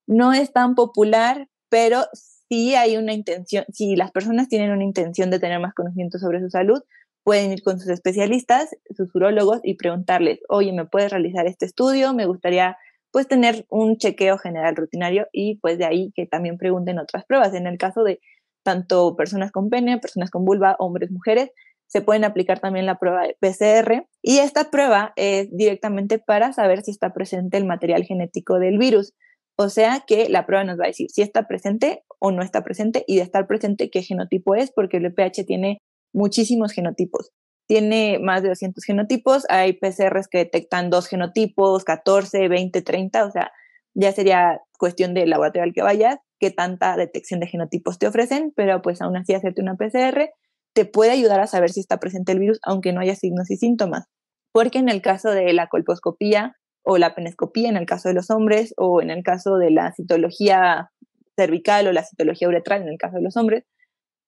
No 0.06 0.32
es 0.32 0.52
tan 0.52 0.74
popular, 0.74 1.48
pero 1.68 2.04
sí 2.48 2.74
hay 2.74 2.96
una 2.96 3.12
intención, 3.12 3.64
si 3.72 3.96
las 3.96 4.10
personas 4.12 4.48
tienen 4.48 4.70
una 4.70 4.84
intención 4.84 5.30
de 5.30 5.38
tener 5.38 5.60
más 5.60 5.74
conocimiento 5.74 6.18
sobre 6.18 6.40
su 6.40 6.50
salud, 6.50 6.82
pueden 7.24 7.52
ir 7.52 7.62
con 7.62 7.80
sus 7.80 7.88
especialistas, 7.88 8.76
sus 8.94 9.14
urólogos 9.14 9.60
y 9.62 9.74
preguntarles, 9.74 10.40
oye, 10.48 10.72
¿me 10.72 10.84
puedes 10.84 11.10
realizar 11.10 11.46
este 11.46 11.64
estudio? 11.64 12.12
Me 12.12 12.26
gustaría 12.26 12.76
pues 13.10 13.28
tener 13.28 13.64
un 13.70 13.96
chequeo 13.96 14.38
general 14.38 14.76
rutinario 14.76 15.28
y 15.32 15.58
pues 15.60 15.78
de 15.78 15.86
ahí 15.86 16.12
que 16.14 16.26
también 16.26 16.58
pregunten 16.58 16.98
otras 16.98 17.24
pruebas. 17.24 17.54
En 17.54 17.66
el 17.66 17.78
caso 17.78 18.02
de 18.02 18.20
tanto 18.62 19.16
personas 19.16 19.52
con 19.52 19.70
pene, 19.70 19.98
personas 19.98 20.30
con 20.30 20.44
vulva, 20.44 20.76
hombres, 20.78 21.10
mujeres, 21.10 21.50
se 21.86 22.02
pueden 22.02 22.24
aplicar 22.24 22.60
también 22.60 22.86
la 22.86 22.98
prueba 22.98 23.22
de 23.22 23.36
PCR 23.40 24.06
y 24.22 24.38
esta 24.38 24.70
prueba 24.70 25.12
es 25.16 25.48
directamente 25.56 26.18
para 26.18 26.52
saber 26.52 26.82
si 26.82 26.90
está 26.90 27.12
presente 27.12 27.56
el 27.56 27.66
material 27.66 28.04
genético 28.04 28.58
del 28.58 28.78
virus. 28.78 29.12
O 29.56 29.68
sea 29.68 30.02
que 30.06 30.28
la 30.28 30.46
prueba 30.46 30.64
nos 30.64 30.78
va 30.78 30.84
a 30.84 30.88
decir 30.88 31.10
si 31.10 31.22
está 31.22 31.46
presente 31.46 32.02
o 32.18 32.32
no 32.32 32.42
está 32.42 32.64
presente 32.64 33.04
y 33.06 33.16
de 33.16 33.22
estar 33.22 33.46
presente 33.46 33.90
qué 33.90 34.02
genotipo 34.02 34.54
es, 34.56 34.72
porque 34.72 34.96
el 34.96 35.06
VPH 35.06 35.44
tiene 35.46 35.78
muchísimos 36.12 36.72
genotipos. 36.72 37.30
tiene 37.66 38.18
más 38.20 38.42
de 38.42 38.50
200 38.50 38.84
genotipos, 38.84 39.46
hay 39.48 39.72
PCRs 39.72 40.28
que 40.28 40.38
detectan 40.38 40.90
dos 40.90 41.06
genotipos, 41.06 41.84
14, 41.84 42.48
20, 42.48 42.82
30, 42.82 43.24
o 43.24 43.30
sea, 43.30 43.52
ya 43.94 44.12
sería 44.12 44.60
cuestión 44.78 45.14
del 45.14 45.30
laboratorio 45.30 45.62
al 45.62 45.72
que 45.72 45.82
vayas, 45.82 46.18
qué 46.38 46.50
tanta 46.50 46.94
detección 46.96 47.40
de 47.40 47.46
genotipos 47.46 47.98
te 47.98 48.06
ofrecen, 48.06 48.52
pero 48.54 48.82
pues 48.82 49.00
aún 49.00 49.16
así 49.16 49.32
hacerte 49.32 49.62
una 49.62 49.76
PCR 49.76 50.30
te 50.74 50.84
puede 50.84 51.12
ayudar 51.12 51.40
a 51.40 51.46
saber 51.46 51.70
si 51.70 51.80
está 51.80 51.98
presente 51.98 52.32
el 52.32 52.40
virus, 52.40 52.58
aunque 52.62 52.92
no 52.92 53.00
haya 53.00 53.14
signos 53.14 53.50
y 53.50 53.56
síntomas. 53.56 54.06
Porque 54.52 54.78
en 54.78 54.88
el 54.88 55.02
caso 55.02 55.30
de 55.30 55.52
la 55.52 55.68
colposcopía 55.68 56.56
o 56.84 56.98
la 56.98 57.14
penescopía, 57.14 57.68
en 57.68 57.76
el 57.76 57.86
caso 57.86 58.08
de 58.08 58.14
los 58.14 58.30
hombres, 58.30 58.74
o 58.76 59.00
en 59.00 59.10
el 59.10 59.22
caso 59.22 59.56
de 59.56 59.70
la 59.70 59.92
citología 59.92 60.90
cervical 61.36 61.86
o 61.86 61.92
la 61.92 62.04
citología 62.04 62.48
uretral, 62.48 62.82
en 62.82 62.88
el 62.88 62.98
caso 62.98 63.16
de 63.16 63.22
los 63.22 63.36
hombres, 63.36 63.64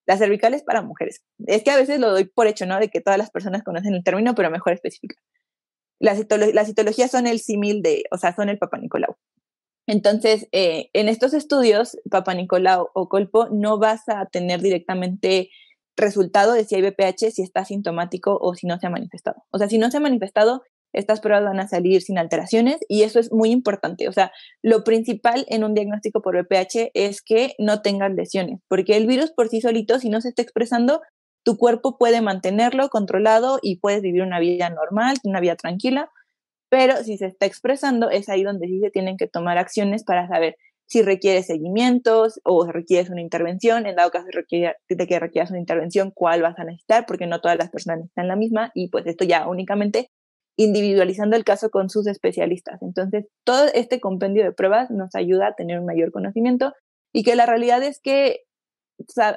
la 0.07 0.17
cervical 0.17 0.53
es 0.53 0.63
para 0.63 0.81
mujeres. 0.81 1.21
Es 1.45 1.63
que 1.63 1.71
a 1.71 1.75
veces 1.75 1.99
lo 1.99 2.09
doy 2.11 2.25
por 2.25 2.47
hecho, 2.47 2.65
¿no? 2.65 2.79
De 2.79 2.89
que 2.89 3.01
todas 3.01 3.19
las 3.19 3.29
personas 3.29 3.63
conocen 3.63 3.93
el 3.93 4.03
término, 4.03 4.35
pero 4.35 4.49
mejor 4.49 4.73
especificar. 4.73 5.21
La, 5.99 6.15
citología 6.65 7.07
son 7.07 7.27
el 7.27 7.39
símil 7.39 7.81
de, 7.81 8.03
o 8.11 8.17
sea, 8.17 8.33
son 8.33 8.49
el 8.49 8.57
Papa 8.57 8.77
Nicolau. 8.77 9.17
Entonces, 9.87 10.47
eh, 10.51 10.89
en 10.93 11.09
estos 11.09 11.33
estudios, 11.33 11.97
Papa 12.09 12.33
Nicolau 12.33 12.89
o 12.93 13.09
Colpo, 13.09 13.49
no 13.49 13.79
vas 13.79 14.07
a 14.07 14.25
tener 14.27 14.61
directamente 14.61 15.49
resultado 15.97 16.53
de 16.53 16.63
si 16.63 16.75
hay 16.75 16.81
BPH, 16.83 17.31
si 17.31 17.41
está 17.41 17.65
sintomático 17.65 18.37
o 18.39 18.55
si 18.55 18.67
no 18.67 18.79
se 18.79 18.87
ha 18.87 18.89
manifestado. 18.89 19.43
O 19.51 19.57
sea, 19.57 19.67
si 19.67 19.77
no 19.77 19.91
se 19.91 19.97
ha 19.97 19.99
manifestado, 19.99 20.61
estas 20.93 21.19
pruebas 21.19 21.43
van 21.43 21.59
a 21.59 21.67
salir 21.67 22.01
sin 22.01 22.17
alteraciones 22.17 22.77
y 22.87 23.03
eso 23.03 23.19
es 23.19 23.31
muy 23.31 23.51
importante. 23.51 24.07
O 24.07 24.13
sea, 24.13 24.31
lo 24.61 24.83
principal 24.83 25.45
en 25.49 25.63
un 25.63 25.73
diagnóstico 25.73 26.21
por 26.21 26.37
BPH 26.37 26.91
es 26.93 27.21
que 27.21 27.53
no 27.59 27.81
tengas 27.81 28.13
lesiones, 28.13 28.61
porque 28.69 28.95
el 28.95 29.07
virus 29.07 29.31
por 29.31 29.49
sí 29.49 29.59
solito, 29.59 29.99
si 29.99 30.09
no 30.09 30.21
se 30.21 30.29
está 30.29 30.41
expresando, 30.41 31.01
tu 31.43 31.57
cuerpo 31.57 31.97
puede 31.97 32.21
mantenerlo 32.21 32.89
controlado 32.89 33.59
y 33.61 33.79
puedes 33.79 34.01
vivir 34.01 34.21
una 34.21 34.39
vida 34.39 34.69
normal, 34.69 35.17
una 35.23 35.39
vida 35.39 35.55
tranquila, 35.55 36.09
pero 36.69 36.97
si 37.03 37.17
se 37.17 37.27
está 37.27 37.45
expresando, 37.45 38.09
es 38.09 38.27
ahí 38.29 38.43
donde 38.43 38.67
sí 38.67 38.79
se 38.79 38.91
tienen 38.91 39.17
que 39.17 39.27
tomar 39.27 39.57
acciones 39.57 40.03
para 40.03 40.27
saber 40.27 40.57
si 40.87 41.01
requiere 41.01 41.43
seguimientos 41.43 42.39
o 42.43 42.65
requieres 42.65 43.09
una 43.09 43.21
intervención, 43.21 43.85
en 43.85 43.95
dado 43.95 44.09
caso 44.09 44.25
de 44.27 45.07
que 45.07 45.19
requieras 45.19 45.51
una 45.51 45.59
intervención, 45.59 46.11
cuál 46.11 46.41
vas 46.41 46.57
a 46.57 46.63
necesitar, 46.63 47.05
porque 47.05 47.27
no 47.27 47.41
todas 47.41 47.57
las 47.57 47.69
personas 47.69 47.99
necesitan 47.99 48.29
la 48.29 48.37
misma 48.37 48.71
y 48.73 48.89
pues 48.89 49.05
esto 49.05 49.25
ya 49.25 49.47
únicamente 49.47 50.09
individualizando 50.57 51.35
el 51.35 51.43
caso 51.43 51.69
con 51.69 51.89
sus 51.89 52.07
especialistas. 52.07 52.81
Entonces, 52.81 53.27
todo 53.43 53.67
este 53.73 53.99
compendio 53.99 54.43
de 54.43 54.53
pruebas 54.53 54.89
nos 54.89 55.13
ayuda 55.13 55.49
a 55.49 55.55
tener 55.55 55.79
un 55.79 55.85
mayor 55.85 56.11
conocimiento 56.11 56.73
y 57.13 57.23
que 57.23 57.35
la 57.35 57.45
realidad 57.45 57.83
es 57.83 57.99
que 58.01 58.45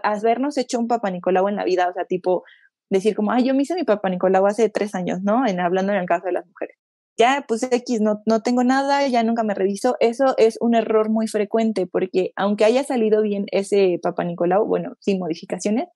habernos 0.02 0.56
hecho 0.56 0.78
un 0.78 0.88
Papa 0.88 1.10
Nicolau 1.10 1.48
en 1.48 1.56
la 1.56 1.64
vida, 1.64 1.88
o 1.88 1.92
sea, 1.92 2.04
tipo 2.04 2.44
decir 2.90 3.14
como, 3.14 3.32
ay, 3.32 3.44
yo 3.44 3.54
me 3.54 3.62
hice 3.62 3.74
mi 3.74 3.84
Papa 3.84 4.08
Nicolau 4.08 4.46
hace 4.46 4.70
tres 4.70 4.94
años, 4.94 5.18
¿no? 5.22 5.46
En, 5.46 5.60
hablando 5.60 5.92
en 5.92 5.98
el 5.98 6.06
caso 6.06 6.26
de 6.26 6.32
las 6.32 6.46
mujeres 6.46 6.76
ya 7.16 7.44
pues 7.46 7.62
X, 7.62 8.00
no, 8.00 8.22
no 8.26 8.40
tengo 8.40 8.64
nada, 8.64 9.06
ya 9.08 9.22
nunca 9.22 9.42
me 9.42 9.54
reviso, 9.54 9.96
eso 10.00 10.34
es 10.38 10.56
un 10.60 10.74
error 10.74 11.10
muy 11.10 11.26
frecuente 11.28 11.86
porque 11.86 12.32
aunque 12.36 12.64
haya 12.64 12.84
salido 12.84 13.22
bien 13.22 13.46
ese 13.52 13.98
Papa 14.02 14.24
Nicolau, 14.24 14.66
bueno, 14.66 14.94
sin 15.00 15.18
modificaciones, 15.18 15.88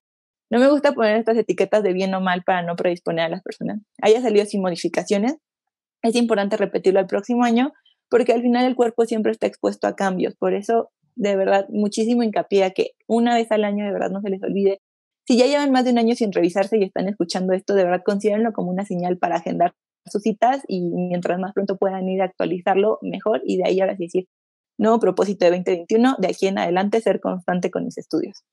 no 0.50 0.58
me 0.58 0.68
gusta 0.68 0.92
poner 0.92 1.16
estas 1.16 1.36
etiquetas 1.36 1.82
de 1.82 1.92
bien 1.92 2.14
o 2.14 2.20
mal 2.20 2.42
para 2.44 2.62
no 2.62 2.76
predisponer 2.76 3.24
a 3.24 3.28
las 3.28 3.42
personas. 3.42 3.80
Haya 4.02 4.20
salido 4.20 4.44
sin 4.44 4.60
modificaciones, 4.60 5.36
es 6.02 6.14
importante 6.14 6.56
repetirlo 6.56 7.00
el 7.00 7.06
próximo 7.06 7.44
año 7.44 7.72
porque 8.10 8.32
al 8.32 8.42
final 8.42 8.66
el 8.66 8.76
cuerpo 8.76 9.06
siempre 9.06 9.32
está 9.32 9.46
expuesto 9.46 9.86
a 9.86 9.96
cambios. 9.96 10.36
Por 10.36 10.54
eso, 10.54 10.90
de 11.16 11.34
verdad, 11.34 11.66
muchísimo 11.70 12.22
hincapié 12.22 12.64
a 12.64 12.70
que 12.70 12.90
una 13.06 13.34
vez 13.34 13.50
al 13.50 13.64
año 13.64 13.84
de 13.84 13.92
verdad 13.92 14.10
no 14.10 14.20
se 14.20 14.30
les 14.30 14.42
olvide. 14.42 14.80
Si 15.26 15.38
ya 15.38 15.46
llevan 15.46 15.72
más 15.72 15.84
de 15.84 15.92
un 15.92 15.98
año 15.98 16.14
sin 16.14 16.30
revisarse 16.30 16.78
y 16.78 16.84
están 16.84 17.08
escuchando 17.08 17.54
esto, 17.54 17.74
de 17.74 17.84
verdad 17.84 18.02
considérenlo 18.04 18.52
como 18.52 18.70
una 18.70 18.84
señal 18.84 19.16
para 19.16 19.36
agendar 19.36 19.72
sus 20.06 20.22
citas 20.22 20.62
y 20.68 20.82
mientras 20.82 21.38
más 21.38 21.52
pronto 21.52 21.76
puedan 21.76 22.08
ir 22.08 22.22
a 22.22 22.26
actualizarlo, 22.26 22.98
mejor. 23.02 23.42
Y 23.44 23.58
de 23.58 23.64
ahí 23.68 23.80
ahora 23.80 23.96
sí 23.96 24.04
decir, 24.04 24.28
nuevo 24.78 24.98
propósito 24.98 25.44
de 25.44 25.52
2021, 25.52 26.16
de 26.18 26.28
aquí 26.28 26.46
en 26.46 26.58
adelante 26.58 27.00
ser 27.00 27.20
constante 27.20 27.70
con 27.70 27.84
mis 27.84 27.98
estudios. 27.98 28.44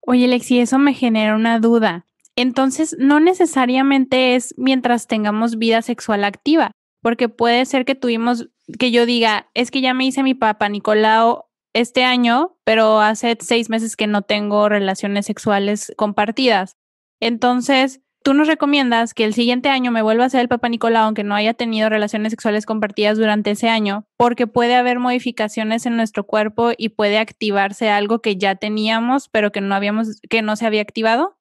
Oye, 0.00 0.26
Lexi, 0.28 0.60
eso 0.60 0.78
me 0.78 0.94
genera 0.94 1.34
una 1.34 1.58
duda. 1.58 2.06
Entonces, 2.36 2.96
no 2.98 3.20
necesariamente 3.20 4.36
es 4.36 4.54
mientras 4.56 5.06
tengamos 5.06 5.58
vida 5.58 5.82
sexual 5.82 6.24
activa, 6.24 6.70
porque 7.02 7.28
puede 7.28 7.64
ser 7.66 7.84
que 7.84 7.94
tuvimos, 7.94 8.48
que 8.78 8.90
yo 8.90 9.06
diga, 9.06 9.48
es 9.54 9.70
que 9.70 9.80
ya 9.80 9.94
me 9.94 10.06
hice 10.06 10.22
mi 10.22 10.34
papá 10.34 10.68
Nicolau 10.68 11.46
este 11.74 12.04
año, 12.04 12.56
pero 12.64 13.00
hace 13.00 13.36
seis 13.40 13.70
meses 13.70 13.96
que 13.96 14.06
no 14.06 14.22
tengo 14.22 14.68
relaciones 14.68 15.26
sexuales 15.26 15.92
compartidas. 15.96 16.76
Entonces, 17.20 18.00
tú 18.22 18.34
nos 18.34 18.48
recomiendas 18.48 19.14
que 19.14 19.24
el 19.24 19.34
siguiente 19.34 19.68
año 19.68 19.90
me 19.90 20.02
vuelva 20.02 20.24
a 20.24 20.26
hacer 20.26 20.40
el 20.40 20.48
Papa 20.48 20.68
Nicolau, 20.68 21.04
aunque 21.04 21.24
no 21.24 21.34
haya 21.34 21.54
tenido 21.54 21.88
relaciones 21.88 22.30
sexuales 22.30 22.66
compartidas 22.66 23.18
durante 23.18 23.52
ese 23.52 23.68
año, 23.68 24.06
porque 24.16 24.46
puede 24.46 24.74
haber 24.74 24.98
modificaciones 24.98 25.86
en 25.86 25.96
nuestro 25.96 26.24
cuerpo 26.24 26.70
y 26.76 26.90
puede 26.90 27.18
activarse 27.18 27.90
algo 27.90 28.20
que 28.20 28.36
ya 28.36 28.56
teníamos, 28.56 29.28
pero 29.28 29.52
que 29.52 29.60
no 29.60 29.74
habíamos, 29.74 30.20
que 30.28 30.42
no 30.42 30.56
se 30.56 30.66
había 30.66 30.82
activado. 30.82 31.38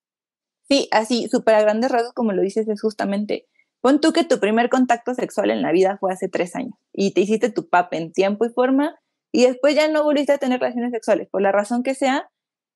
Sí, 0.69 0.87
así, 0.91 1.27
súper 1.29 1.55
a 1.55 1.61
grandes 1.61 1.91
rasgos, 1.91 2.13
como 2.13 2.33
lo 2.33 2.41
dices, 2.41 2.67
es 2.67 2.81
justamente, 2.81 3.47
pon 3.81 4.01
tú 4.01 4.11
que 4.11 4.23
tu 4.23 4.39
primer 4.39 4.69
contacto 4.69 5.13
sexual 5.13 5.51
en 5.51 5.61
la 5.61 5.71
vida 5.71 5.97
fue 5.99 6.11
hace 6.11 6.27
tres 6.27 6.55
años 6.55 6.73
y 6.93 7.13
te 7.13 7.21
hiciste 7.21 7.49
tu 7.49 7.69
PAP 7.69 7.93
en 7.93 8.11
tiempo 8.11 8.45
y 8.45 8.49
forma 8.49 8.95
y 9.31 9.45
después 9.45 9.75
ya 9.75 9.87
no 9.87 10.03
volviste 10.03 10.33
a 10.33 10.37
tener 10.37 10.59
relaciones 10.59 10.91
sexuales, 10.91 11.27
por 11.29 11.41
la 11.41 11.51
razón 11.51 11.83
que 11.83 11.95
sea, 11.95 12.29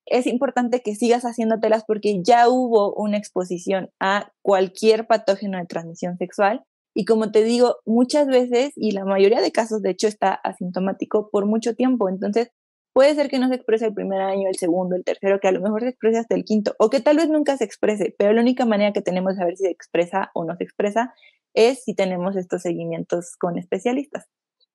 es 0.06 0.28
importante 0.28 0.82
que 0.82 0.96
sigas 0.96 1.24
haciéndotelas 1.24 1.84
porque 1.86 2.22
ya 2.24 2.50
hubo 2.50 2.94
una 2.94 3.18
exposición 3.18 3.90
a 4.00 4.32
cualquier 4.42 5.08
patógeno 5.08 5.58
de 5.58 5.66
transmisión 5.66 6.18
sexual. 6.18 6.64
Y 6.94 7.06
como 7.06 7.32
te 7.32 7.44
digo, 7.44 7.78
muchas 7.86 8.28
veces, 8.28 8.74
y 8.76 8.92
la 8.92 9.06
mayoría 9.06 9.42
de 9.42 9.52
casos, 9.52 9.82
de 9.82 9.92
hecho, 9.92 10.08
está 10.08 10.34
asintomático 10.34 11.30
por 11.32 11.46
mucho 11.46 11.74
tiempo. 11.74 12.10
Entonces, 12.10 12.52
puede 12.94 13.16
ser 13.16 13.30
que 13.30 13.40
no 13.40 13.48
se 13.48 13.56
exprese 13.56 13.86
el 13.86 13.94
primer 13.94 14.22
año, 14.22 14.50
el 14.50 14.58
segundo, 14.58 14.96
el 14.96 15.04
tercero, 15.04 15.40
que 15.40 15.48
a 15.48 15.52
lo 15.54 15.62
mejor 15.62 15.82
se 15.82 15.90
exprese 15.90 16.20
hasta 16.20 16.36
el 16.36 16.44
quinto, 16.44 16.76
o 16.80 16.90
que 16.90 17.00
tal 17.00 17.18
vez 17.18 17.30
nunca 17.30 17.56
se 17.58 17.64
exprese, 17.64 18.14
pero 18.18 18.34
la 18.34 18.42
única 18.42 18.66
manera 18.66 18.92
que 18.92 19.02
tenemos 19.02 19.34
de 19.34 19.40
saber 19.40 19.58
si 19.58 19.64
se 19.64 19.72
expresa 19.72 20.32
o 20.34 20.44
no 20.44 20.56
se 20.58 20.66
expresa 20.66 21.14
es 21.54 21.84
si 21.84 21.96
tenemos 21.96 22.36
estos 22.36 22.62
seguimientos 22.62 23.36
con 23.38 23.58
especialistas. 23.58 24.26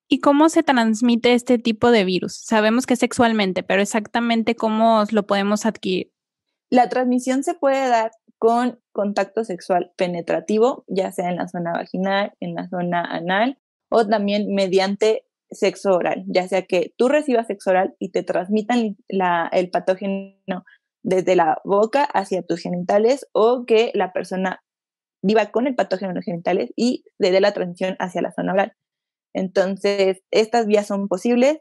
¿Y 0.09 0.21
cómo 0.21 0.49
se 0.49 0.63
transmite 0.63 1.35
este 1.35 1.59
tipo 1.59 1.91
de 1.91 2.05
virus? 2.05 2.37
Sabemos 2.37 2.87
que 2.87 2.97
sexualmente, 2.97 3.63
pero 3.63 3.83
exactamente 3.83 4.55
cómo 4.55 5.03
lo 5.11 5.27
podemos 5.27 5.67
adquirir. 5.67 6.13
La 6.71 6.89
transmisión 6.89 7.43
se 7.43 7.55
puede 7.55 7.89
dar 7.89 8.13
con 8.39 8.81
contacto 8.93 9.45
sexual 9.45 9.93
penetrativo, 9.97 10.85
ya 10.89 11.11
sea 11.11 11.31
en 11.31 11.37
la 11.37 11.49
zona 11.49 11.73
vaginal, 11.73 12.35
en 12.41 12.55
la 12.55 12.69
zona 12.69 13.03
anal, 13.03 13.59
o 13.89 14.07
también 14.07 14.55
mediante 14.55 15.25
sexo 15.51 15.95
oral, 15.95 16.25
ya 16.27 16.49
sea 16.49 16.63
que 16.63 16.93
tú 16.97 17.09
recibas 17.09 17.47
sexo 17.47 17.71
oral 17.71 17.95
y 17.99 18.11
te 18.11 18.23
transmitan 18.23 18.97
el 19.09 19.71
patógeno 19.71 20.65
desde 21.03 21.37
la 21.37 21.61
boca 21.65 22.03
hacia 22.03 22.43
tus 22.43 22.61
genitales 22.61 23.29
o 23.33 23.65
que 23.65 23.93
la 23.95 24.13
persona 24.13 24.65
viva 25.23 25.47
con 25.47 25.67
el 25.67 25.77
patógeno 25.77 26.11
en 26.11 26.17
los 26.17 26.25
genitales 26.25 26.73
y 26.77 27.05
le 27.19 27.31
dé 27.31 27.41
la 27.41 27.53
transmisión 27.53 27.97
hacia 28.01 28.23
la 28.23 28.33
zona 28.33 28.53
oral. 28.53 28.73
Entonces, 29.37 30.23
estas 30.31 30.67
vías 30.67 30.87
son 30.87 31.09
posibles. 31.09 31.59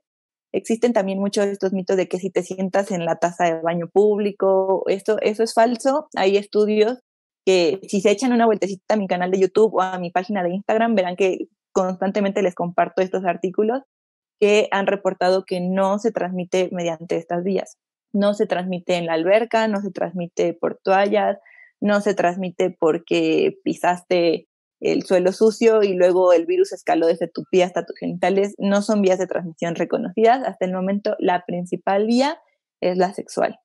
Existen 0.53 0.93
también 0.93 1.19
muchos 1.19 1.45
de 1.45 1.51
estos 1.51 1.73
mitos 1.73 1.97
de 1.97 2.07
que 2.07 2.19
si 2.19 2.29
te 2.29 2.41
sientas 2.41 2.89
en 2.91 3.03
la 3.03 3.17
taza 3.17 3.43
de 3.43 3.61
baño 3.61 3.89
público, 3.91 4.83
esto, 4.87 5.17
eso 5.21 5.43
es 5.43 5.53
falso. 5.53 6.07
Hay 6.15 6.37
estudios 6.37 6.99
que 7.45 7.81
si 7.89 7.99
se 7.99 8.11
echan 8.11 8.31
una 8.31 8.45
vueltecita 8.45 8.93
a 8.93 8.97
mi 8.97 9.07
canal 9.07 9.29
de 9.29 9.41
YouTube 9.41 9.75
o 9.75 9.81
a 9.81 9.99
mi 9.99 10.09
página 10.09 10.41
de 10.41 10.51
Instagram, 10.51 10.95
verán 10.95 11.17
que 11.17 11.49
constantemente 11.73 12.41
les 12.41 12.55
comparto 12.55 13.01
estos 13.01 13.25
artículos 13.25 13.81
que 14.39 14.69
han 14.71 14.87
reportado 14.87 15.43
que 15.43 15.59
no 15.59 15.99
se 15.99 16.13
transmite 16.13 16.69
mediante 16.71 17.17
estas 17.17 17.43
vías. 17.43 17.77
No 18.13 18.33
se 18.33 18.47
transmite 18.47 18.95
en 18.95 19.05
la 19.05 19.13
alberca, 19.13 19.67
no 19.67 19.81
se 19.81 19.91
transmite 19.91 20.53
por 20.53 20.79
toallas, 20.81 21.37
no 21.81 21.99
se 21.99 22.13
transmite 22.13 22.73
porque 22.79 23.57
pisaste 23.65 24.47
el 24.79 25.03
suelo 25.03 25.31
sucio 25.31 25.83
y 25.83 25.93
luego 25.93 26.33
el 26.33 26.45
virus 26.45 26.73
escaló 26.73 27.07
desde 27.07 27.27
tu 27.27 27.43
pie 27.49 27.63
hasta 27.63 27.85
tus 27.85 27.97
genitales, 27.97 28.55
no 28.57 28.81
son 28.81 29.01
vías 29.01 29.19
de 29.19 29.27
transmisión 29.27 29.75
reconocidas. 29.75 30.43
Hasta 30.45 30.65
el 30.65 30.73
momento, 30.73 31.15
la 31.19 31.45
principal 31.45 32.05
vía 32.05 32.39
es 32.81 32.97
la 32.97 33.13
sexual. 33.13 33.59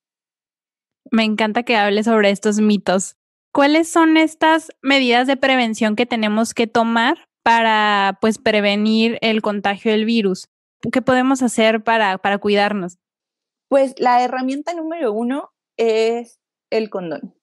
Me 1.10 1.24
encanta 1.24 1.62
que 1.62 1.76
hables 1.76 2.06
sobre 2.06 2.30
estos 2.30 2.60
mitos. 2.60 3.16
¿Cuáles 3.52 3.88
son 3.88 4.16
estas 4.16 4.70
medidas 4.80 5.26
de 5.26 5.36
prevención 5.36 5.96
que 5.96 6.06
tenemos 6.06 6.54
que 6.54 6.66
tomar 6.66 7.26
para 7.42 8.18
pues 8.20 8.38
prevenir 8.38 9.18
el 9.22 9.42
contagio 9.42 9.90
del 9.90 10.04
virus? 10.04 10.48
¿Qué 10.92 11.02
podemos 11.02 11.42
hacer 11.42 11.82
para, 11.82 12.18
para 12.18 12.38
cuidarnos? 12.38 12.98
Pues 13.68 13.94
la 13.98 14.22
herramienta 14.22 14.72
número 14.74 15.12
uno 15.12 15.50
es 15.76 16.38
el 16.70 16.90
condón. 16.90 17.34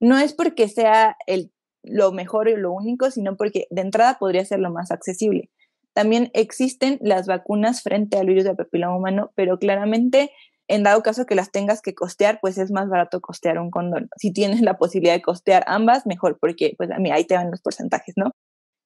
No 0.00 0.18
es 0.18 0.34
porque 0.34 0.68
sea 0.68 1.16
el 1.26 1.53
lo 1.84 2.12
mejor 2.12 2.48
y 2.48 2.56
lo 2.56 2.72
único, 2.72 3.10
sino 3.10 3.36
porque 3.36 3.66
de 3.70 3.82
entrada 3.82 4.18
podría 4.18 4.44
ser 4.44 4.60
lo 4.60 4.70
más 4.70 4.90
accesible. 4.90 5.50
También 5.92 6.30
existen 6.34 6.98
las 7.00 7.26
vacunas 7.26 7.82
frente 7.82 8.18
al 8.18 8.26
virus 8.26 8.44
de 8.44 8.54
papiloma 8.54 8.96
humano, 8.96 9.30
pero 9.36 9.58
claramente 9.58 10.30
en 10.66 10.82
dado 10.82 11.02
caso 11.02 11.26
que 11.26 11.34
las 11.34 11.50
tengas 11.50 11.82
que 11.82 11.94
costear, 11.94 12.38
pues 12.40 12.58
es 12.58 12.70
más 12.70 12.88
barato 12.88 13.20
costear 13.20 13.58
un 13.58 13.70
condón. 13.70 14.08
Si 14.16 14.32
tienes 14.32 14.62
la 14.62 14.78
posibilidad 14.78 15.14
de 15.14 15.22
costear 15.22 15.62
ambas, 15.66 16.06
mejor, 16.06 16.38
porque 16.40 16.74
pues 16.76 16.90
a 16.90 16.98
mí 16.98 17.10
ahí 17.10 17.24
te 17.26 17.34
van 17.34 17.50
los 17.50 17.60
porcentajes, 17.60 18.14
¿no? 18.16 18.32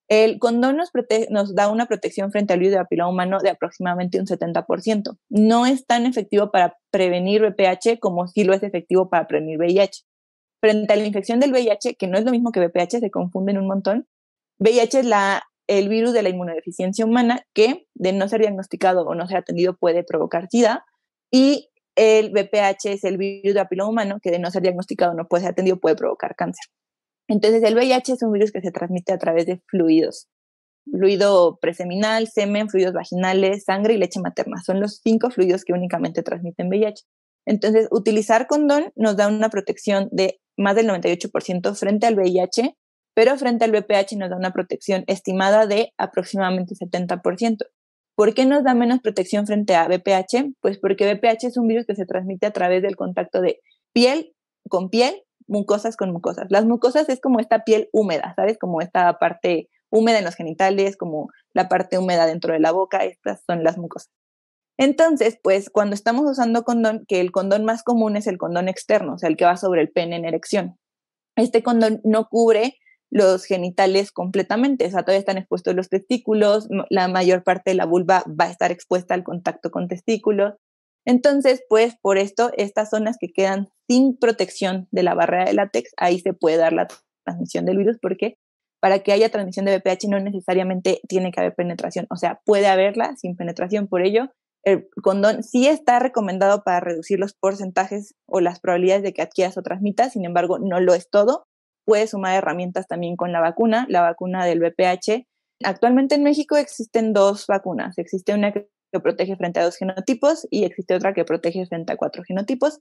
El 0.08 0.38
condón 0.38 0.76
nos, 0.76 0.90
nos 1.30 1.54
da 1.54 1.70
una 1.70 1.86
protección 1.86 2.32
frente 2.32 2.54
al 2.54 2.60
virus 2.60 2.72
de 2.72 2.78
papiloma 2.78 3.10
humano 3.10 3.38
de 3.40 3.50
aproximadamente 3.50 4.18
un 4.18 4.26
70%. 4.26 5.18
No 5.28 5.66
es 5.66 5.86
tan 5.86 6.06
efectivo 6.06 6.50
para 6.50 6.76
prevenir 6.90 7.42
VPH 7.42 8.00
como 8.00 8.26
si 8.26 8.44
lo 8.44 8.54
es 8.54 8.62
efectivo 8.62 9.10
para 9.10 9.26
prevenir 9.26 9.58
VIH. 9.58 10.02
Frente 10.60 10.92
a 10.92 10.96
la 10.96 11.04
infección 11.04 11.40
del 11.40 11.52
VIH, 11.52 11.96
que 11.96 12.06
no 12.08 12.18
es 12.18 12.24
lo 12.24 12.32
mismo 12.32 12.50
que 12.50 12.60
VPH, 12.60 13.00
se 13.00 13.10
confunden 13.10 13.58
un 13.58 13.66
montón, 13.66 14.06
VIH 14.58 15.00
es 15.00 15.06
la, 15.06 15.42
el 15.68 15.88
virus 15.88 16.12
de 16.12 16.22
la 16.22 16.30
inmunodeficiencia 16.30 17.04
humana 17.04 17.42
que, 17.54 17.86
de 17.94 18.12
no 18.12 18.28
ser 18.28 18.40
diagnosticado 18.40 19.04
o 19.04 19.14
no 19.14 19.26
ser 19.26 19.38
atendido, 19.38 19.76
puede 19.76 20.02
provocar 20.02 20.48
SIDA. 20.50 20.84
Y 21.30 21.70
el 21.94 22.30
VPH 22.30 22.86
es 22.86 23.04
el 23.04 23.18
virus 23.18 23.54
de 23.54 23.60
papiloma 23.60 23.90
humano 23.90 24.18
que, 24.22 24.30
de 24.30 24.38
no 24.38 24.50
ser 24.50 24.62
diagnosticado 24.62 25.12
o 25.12 25.14
no 25.14 25.28
puede 25.28 25.42
ser 25.42 25.52
atendido, 25.52 25.78
puede 25.78 25.96
provocar 25.96 26.34
cáncer. 26.34 26.66
Entonces, 27.28 27.62
el 27.62 27.74
VIH 27.74 28.14
es 28.14 28.22
un 28.22 28.32
virus 28.32 28.50
que 28.50 28.60
se 28.60 28.70
transmite 28.70 29.12
a 29.12 29.18
través 29.18 29.46
de 29.46 29.60
fluidos. 29.66 30.28
Fluido 30.90 31.58
preseminal, 31.60 32.26
semen, 32.26 32.70
fluidos 32.70 32.94
vaginales, 32.94 33.64
sangre 33.64 33.94
y 33.94 33.98
leche 33.98 34.20
materna. 34.20 34.62
Son 34.64 34.80
los 34.80 35.00
cinco 35.04 35.30
fluidos 35.30 35.64
que 35.64 35.74
únicamente 35.74 36.22
transmiten 36.22 36.68
VIH. 36.68 37.04
Entonces, 37.48 37.88
utilizar 37.90 38.46
condón 38.46 38.92
nos 38.94 39.16
da 39.16 39.26
una 39.26 39.48
protección 39.48 40.08
de 40.12 40.38
más 40.58 40.76
del 40.76 40.86
98% 40.88 41.74
frente 41.74 42.06
al 42.06 42.14
VIH, 42.14 42.76
pero 43.14 43.38
frente 43.38 43.64
al 43.64 43.72
VPH 43.72 44.16
nos 44.18 44.28
da 44.28 44.36
una 44.36 44.52
protección 44.52 45.04
estimada 45.06 45.66
de 45.66 45.94
aproximadamente 45.96 46.74
70%. 46.74 47.64
¿Por 48.14 48.34
qué 48.34 48.44
nos 48.44 48.64
da 48.64 48.74
menos 48.74 49.00
protección 49.00 49.46
frente 49.46 49.74
a 49.76 49.88
VPH? 49.88 50.56
Pues 50.60 50.78
porque 50.78 51.10
VPH 51.10 51.44
es 51.44 51.56
un 51.56 51.68
virus 51.68 51.86
que 51.86 51.94
se 51.94 52.04
transmite 52.04 52.46
a 52.46 52.52
través 52.52 52.82
del 52.82 52.96
contacto 52.96 53.40
de 53.40 53.60
piel 53.94 54.34
con 54.68 54.90
piel 54.90 55.22
mucosas 55.46 55.96
con 55.96 56.12
mucosas. 56.12 56.48
Las 56.50 56.66
mucosas 56.66 57.08
es 57.08 57.18
como 57.18 57.40
esta 57.40 57.64
piel 57.64 57.88
húmeda, 57.92 58.34
¿sabes? 58.36 58.58
Como 58.58 58.82
esta 58.82 59.18
parte 59.18 59.70
húmeda 59.90 60.18
en 60.18 60.26
los 60.26 60.34
genitales, 60.34 60.98
como 60.98 61.30
la 61.54 61.70
parte 61.70 61.96
húmeda 61.96 62.26
dentro 62.26 62.52
de 62.52 62.60
la 62.60 62.72
boca, 62.72 63.04
estas 63.04 63.42
son 63.46 63.64
las 63.64 63.78
mucosas. 63.78 64.10
Entonces, 64.78 65.38
pues 65.42 65.70
cuando 65.70 65.94
estamos 65.94 66.30
usando 66.30 66.62
condón, 66.62 67.04
que 67.08 67.20
el 67.20 67.32
condón 67.32 67.64
más 67.64 67.82
común 67.82 68.16
es 68.16 68.26
el 68.26 68.38
condón 68.38 68.68
externo, 68.68 69.14
o 69.14 69.18
sea, 69.18 69.28
el 69.28 69.37
que 69.37 69.44
va 69.44 69.56
sobre 69.56 69.82
el 69.82 69.90
pene 69.90 70.16
en 70.16 70.25
erección. 70.25 70.76
Este 71.37 71.62
condón 71.62 72.00
no 72.04 72.28
cubre 72.28 72.75
los 73.11 73.44
genitales 73.44 74.12
completamente, 74.12 74.87
o 74.87 74.90
sea, 74.90 75.02
todavía 75.02 75.20
están 75.20 75.38
expuestos 75.38 75.75
los 75.75 75.88
testículos, 75.88 76.68
la 76.90 77.08
mayor 77.08 77.42
parte 77.42 77.70
de 77.70 77.76
la 77.76 77.87
vulva 77.87 78.23
va 78.28 78.47
a 78.47 78.50
estar 78.50 78.70
expuesta 78.70 79.14
al 79.14 79.25
contacto 79.25 79.70
con 79.70 79.88
testículos, 79.88 80.54
entonces, 81.08 81.64
pues 81.70 81.97
por 82.02 82.18
esto, 82.18 82.50
estas 82.58 82.90
zonas 82.90 83.16
que 83.18 83.32
quedan 83.32 83.70
sin 83.88 84.18
protección 84.18 84.88
de 84.90 85.02
la 85.02 85.14
barrera 85.14 85.47
de 85.47 85.54
látex, 85.54 85.92
ahí 85.97 86.20
se 86.20 86.35
puede 86.35 86.58
dar 86.58 86.75
la 86.75 86.87
transmisión 87.25 87.64
del 87.64 87.78
virus 87.78 87.97
porque 87.99 88.37
para 88.78 88.99
que 88.99 89.12
haya 89.12 89.30
transmisión 89.30 89.64
de 89.64 89.78
VPH 89.78 90.06
no 90.11 90.20
necesariamente 90.20 91.00
tiene 91.08 91.32
que 91.32 91.40
haber 91.40 91.54
penetración, 91.54 92.06
o 92.11 92.16
sea, 92.16 92.40
puede 92.44 92.66
haberla 92.66 93.16
sin 93.16 93.37
penetración. 93.37 93.88
Por 93.88 94.02
ello, 94.02 94.30
el 94.64 94.88
condón 95.02 95.42
sí 95.42 95.66
está 95.66 95.98
recomendado 95.98 96.62
para 96.62 96.80
reducir 96.80 97.18
los 97.18 97.34
porcentajes 97.34 98.14
o 98.26 98.40
las 98.40 98.60
probabilidades 98.60 99.02
de 99.02 99.12
que 99.12 99.22
adquieras 99.22 99.56
o 99.56 99.62
transmitas, 99.62 100.12
sin 100.12 100.24
embargo, 100.24 100.58
no 100.58 100.80
lo 100.80 100.94
es 100.94 101.08
todo. 101.10 101.46
Puede 101.84 102.06
sumar 102.06 102.36
herramientas 102.36 102.86
también 102.86 103.16
con 103.16 103.32
la 103.32 103.40
vacuna, 103.40 103.86
la 103.88 104.02
vacuna 104.02 104.44
del 104.44 104.60
VPH. 104.60 105.26
Actualmente 105.64 106.14
en 106.16 106.22
México 106.22 106.56
existen 106.56 107.12
dos 107.12 107.46
vacunas. 107.46 107.98
Existe 107.98 108.34
una 108.34 108.52
que 108.52 108.68
protege 109.02 109.36
frente 109.36 109.60
a 109.60 109.64
dos 109.64 109.76
genotipos 109.76 110.46
y 110.50 110.64
existe 110.64 110.94
otra 110.94 111.14
que 111.14 111.24
protege 111.24 111.66
frente 111.66 111.92
a 111.92 111.96
cuatro 111.96 112.22
genotipos. 112.24 112.80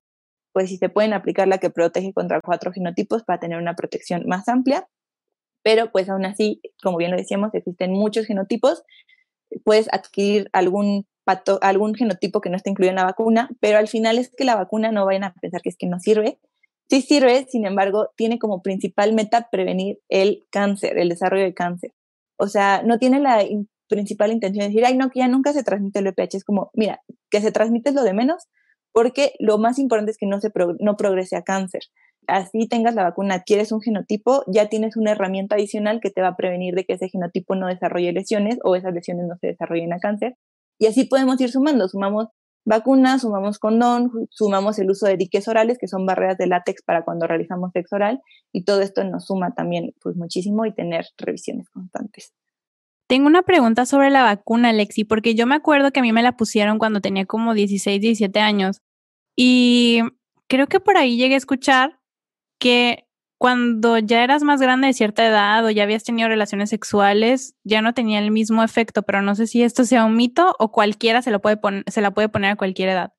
Pues 0.53 0.69
si 0.69 0.77
se 0.77 0.89
pueden 0.89 1.13
aplicar 1.13 1.47
la 1.47 1.59
que 1.59 1.69
protege 1.69 2.13
contra 2.13 2.41
cuatro 2.41 2.71
genotipos 2.71 3.23
para 3.23 3.39
tener 3.39 3.57
una 3.59 3.75
protección 3.75 4.23
más 4.27 4.47
amplia, 4.47 4.87
pero 5.63 5.91
pues 5.91 6.09
aún 6.09 6.25
así, 6.25 6.61
como 6.81 6.97
bien 6.97 7.11
lo 7.11 7.17
decíamos, 7.17 7.53
existen 7.53 7.91
muchos 7.91 8.25
genotipos. 8.25 8.83
Puedes 9.63 9.87
adquirir 9.91 10.49
algún, 10.53 11.05
pato, 11.27 11.59
algún 11.61 11.93
genotipo 11.93 12.39
que 12.39 12.49
no 12.49 12.55
esté 12.55 12.69
incluido 12.69 12.91
en 12.91 12.95
la 12.95 13.03
vacuna, 13.03 13.49
pero 13.59 13.77
al 13.77 13.89
final 13.89 14.17
es 14.17 14.31
que 14.33 14.45
la 14.45 14.55
vacuna 14.55 14.93
no 14.93 15.05
vayan 15.05 15.25
a 15.25 15.33
pensar 15.33 15.61
que 15.61 15.69
es 15.69 15.75
que 15.77 15.85
no 15.85 15.99
sirve. 15.99 16.39
Sí 16.89 17.01
sirve, 17.01 17.45
sin 17.49 17.65
embargo, 17.65 18.11
tiene 18.15 18.39
como 18.39 18.61
principal 18.61 19.11
meta 19.11 19.49
prevenir 19.51 19.99
el 20.07 20.45
cáncer, 20.49 20.97
el 20.97 21.09
desarrollo 21.09 21.43
de 21.43 21.53
cáncer. 21.53 21.91
O 22.39 22.47
sea, 22.47 22.81
no 22.81 22.97
tiene 22.97 23.19
la 23.19 23.43
principal 23.89 24.31
intención 24.31 24.63
es 24.63 24.69
decir, 24.69 24.85
ay, 24.85 24.95
no, 24.95 25.09
que 25.09 25.19
ya 25.19 25.27
nunca 25.27 25.51
se 25.51 25.63
transmite 25.63 25.99
el 25.99 26.07
VPH. 26.07 26.37
Es 26.37 26.43
como, 26.45 26.71
mira, 26.73 27.01
que 27.29 27.41
se 27.41 27.51
transmite 27.51 27.89
es 27.89 27.95
lo 27.95 28.03
de 28.03 28.13
menos, 28.13 28.47
porque 28.93 29.33
lo 29.39 29.57
más 29.57 29.79
importante 29.79 30.11
es 30.11 30.17
que 30.17 30.27
no, 30.27 30.39
se 30.39 30.49
no 30.79 30.95
progrese 30.95 31.35
a 31.35 31.43
cáncer. 31.43 31.81
Así 32.27 32.67
tengas 32.67 32.95
la 32.95 33.03
vacuna, 33.03 33.35
adquieres 33.35 33.71
un 33.71 33.81
genotipo, 33.81 34.43
ya 34.47 34.69
tienes 34.69 34.97
una 34.97 35.11
herramienta 35.11 35.55
adicional 35.55 35.99
que 36.01 36.09
te 36.09 36.21
va 36.21 36.29
a 36.29 36.35
prevenir 36.35 36.73
de 36.73 36.85
que 36.85 36.93
ese 36.93 37.09
genotipo 37.09 37.55
no 37.55 37.67
desarrolle 37.67 38.11
lesiones 38.11 38.59
o 38.63 38.75
esas 38.75 38.93
lesiones 38.93 39.27
no 39.27 39.35
se 39.37 39.47
desarrollen 39.47 39.93
a 39.93 39.99
cáncer. 39.99 40.35
Y 40.77 40.87
así 40.87 41.05
podemos 41.05 41.39
ir 41.41 41.49
sumando, 41.49 41.87
sumamos 41.87 42.27
vacunas, 42.65 43.21
sumamos 43.21 43.59
condón, 43.59 44.11
sumamos 44.29 44.77
el 44.79 44.91
uso 44.91 45.07
de 45.07 45.15
diques 45.15 45.47
orales, 45.47 45.77
que 45.79 45.87
son 45.87 46.05
barreras 46.05 46.37
de 46.37 46.47
látex 46.47 46.83
para 46.83 47.03
cuando 47.05 47.25
realizamos 47.25 47.71
sexo 47.71 47.95
oral, 47.95 48.21
y 48.51 48.65
todo 48.65 48.81
esto 48.81 49.03
nos 49.03 49.25
suma 49.25 49.53
también 49.55 49.93
pues 50.01 50.17
muchísimo 50.17 50.65
y 50.65 50.73
tener 50.73 51.05
revisiones 51.17 51.69
constantes. 51.69 52.33
Tengo 53.07 53.27
una 53.27 53.43
pregunta 53.43 53.85
sobre 53.85 54.09
la 54.09 54.23
vacuna, 54.23 54.73
Lexi, 54.73 55.05
porque 55.05 55.33
yo 55.33 55.47
me 55.47 55.55
acuerdo 55.55 55.91
que 55.91 56.01
a 56.01 56.03
mí 56.03 56.11
me 56.11 56.21
la 56.23 56.35
pusieron 56.35 56.77
cuando 56.77 56.99
tenía 56.99 57.25
como 57.25 57.53
16, 57.53 58.01
17 58.01 58.39
años. 58.41 58.81
Y 59.33 60.01
creo 60.47 60.67
que 60.67 60.81
por 60.81 60.97
ahí 60.97 61.15
llegué 61.15 61.35
a 61.35 61.37
escuchar 61.37 61.99
que 62.59 63.06
cuando 63.37 63.99
ya 63.99 64.23
eras 64.23 64.43
más 64.43 64.59
grande 64.59 64.87
de 64.87 64.93
cierta 64.93 65.25
edad 65.25 65.63
o 65.63 65.69
ya 65.69 65.83
habías 65.83 66.03
tenido 66.03 66.27
relaciones 66.27 66.69
sexuales, 66.69 67.55
ya 67.63 67.81
no 67.81 67.93
tenía 67.93 68.19
el 68.19 68.31
mismo 68.31 68.63
efecto, 68.63 69.03
pero 69.03 69.21
no 69.21 69.35
sé 69.35 69.47
si 69.47 69.63
esto 69.63 69.85
sea 69.85 70.05
un 70.05 70.15
mito 70.15 70.55
o 70.59 70.71
cualquiera 70.71 71.21
se, 71.21 71.31
lo 71.31 71.39
puede 71.39 71.59
se 71.87 72.01
la 72.01 72.11
puede 72.11 72.29
poner 72.29 72.51
a 72.51 72.55
cualquier 72.55 72.89
edad. 72.89 73.13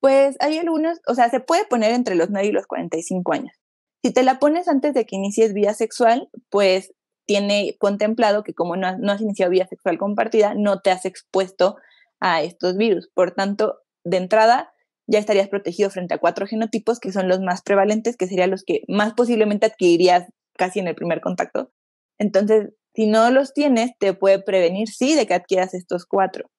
Pues 0.00 0.36
hay 0.40 0.58
algunos, 0.58 1.00
o 1.06 1.14
sea, 1.14 1.30
se 1.30 1.40
puede 1.40 1.64
poner 1.64 1.92
entre 1.92 2.14
los 2.14 2.28
9 2.30 2.48
y 2.48 2.52
los 2.52 2.66
45 2.66 3.32
años. 3.32 3.56
Si 4.04 4.12
te 4.12 4.22
la 4.22 4.38
pones 4.38 4.68
antes 4.68 4.94
de 4.94 5.06
que 5.06 5.16
inicies 5.16 5.54
vida 5.54 5.72
sexual, 5.72 6.28
pues 6.50 6.92
tiene 7.26 7.76
contemplado 7.80 8.44
que 8.44 8.54
como 8.54 8.76
no, 8.76 8.86
has 8.86 9.20
iniciado 9.20 9.50
vida 9.50 9.66
sexual 9.66 9.98
compartida, 9.98 10.54
no 10.54 10.80
te 10.80 10.90
has 10.90 11.04
expuesto 11.06 11.76
a 12.20 12.42
estos 12.42 12.76
virus. 12.76 13.10
Por 13.14 13.32
tanto, 13.32 13.80
de 14.04 14.18
entrada, 14.18 14.72
ya 15.06 15.18
estarías 15.18 15.48
protegido 15.48 15.90
frente 15.90 16.14
a 16.14 16.18
cuatro 16.18 16.46
genotipos 16.46 16.98
que 16.98 17.12
son 17.12 17.28
los 17.28 17.40
más 17.40 17.62
prevalentes, 17.62 18.16
que 18.16 18.26
serían 18.26 18.50
los 18.50 18.64
que 18.64 18.82
más 18.88 19.14
posiblemente 19.14 19.66
adquirirías 19.66 20.26
casi 20.56 20.80
en 20.80 20.88
el 20.88 20.94
primer 20.94 21.20
contacto. 21.20 21.70
Entonces, 22.18 22.70
si 22.94 23.06
no 23.06 23.30
los 23.30 23.52
tienes, 23.52 23.92
te 23.98 24.14
puede 24.14 24.42
prevenir, 24.42 24.88
sí, 24.88 25.14
de 25.14 25.26
que 25.26 25.34
adquieras 25.34 25.74
estos 25.74 26.06
cuatro. 26.06 26.50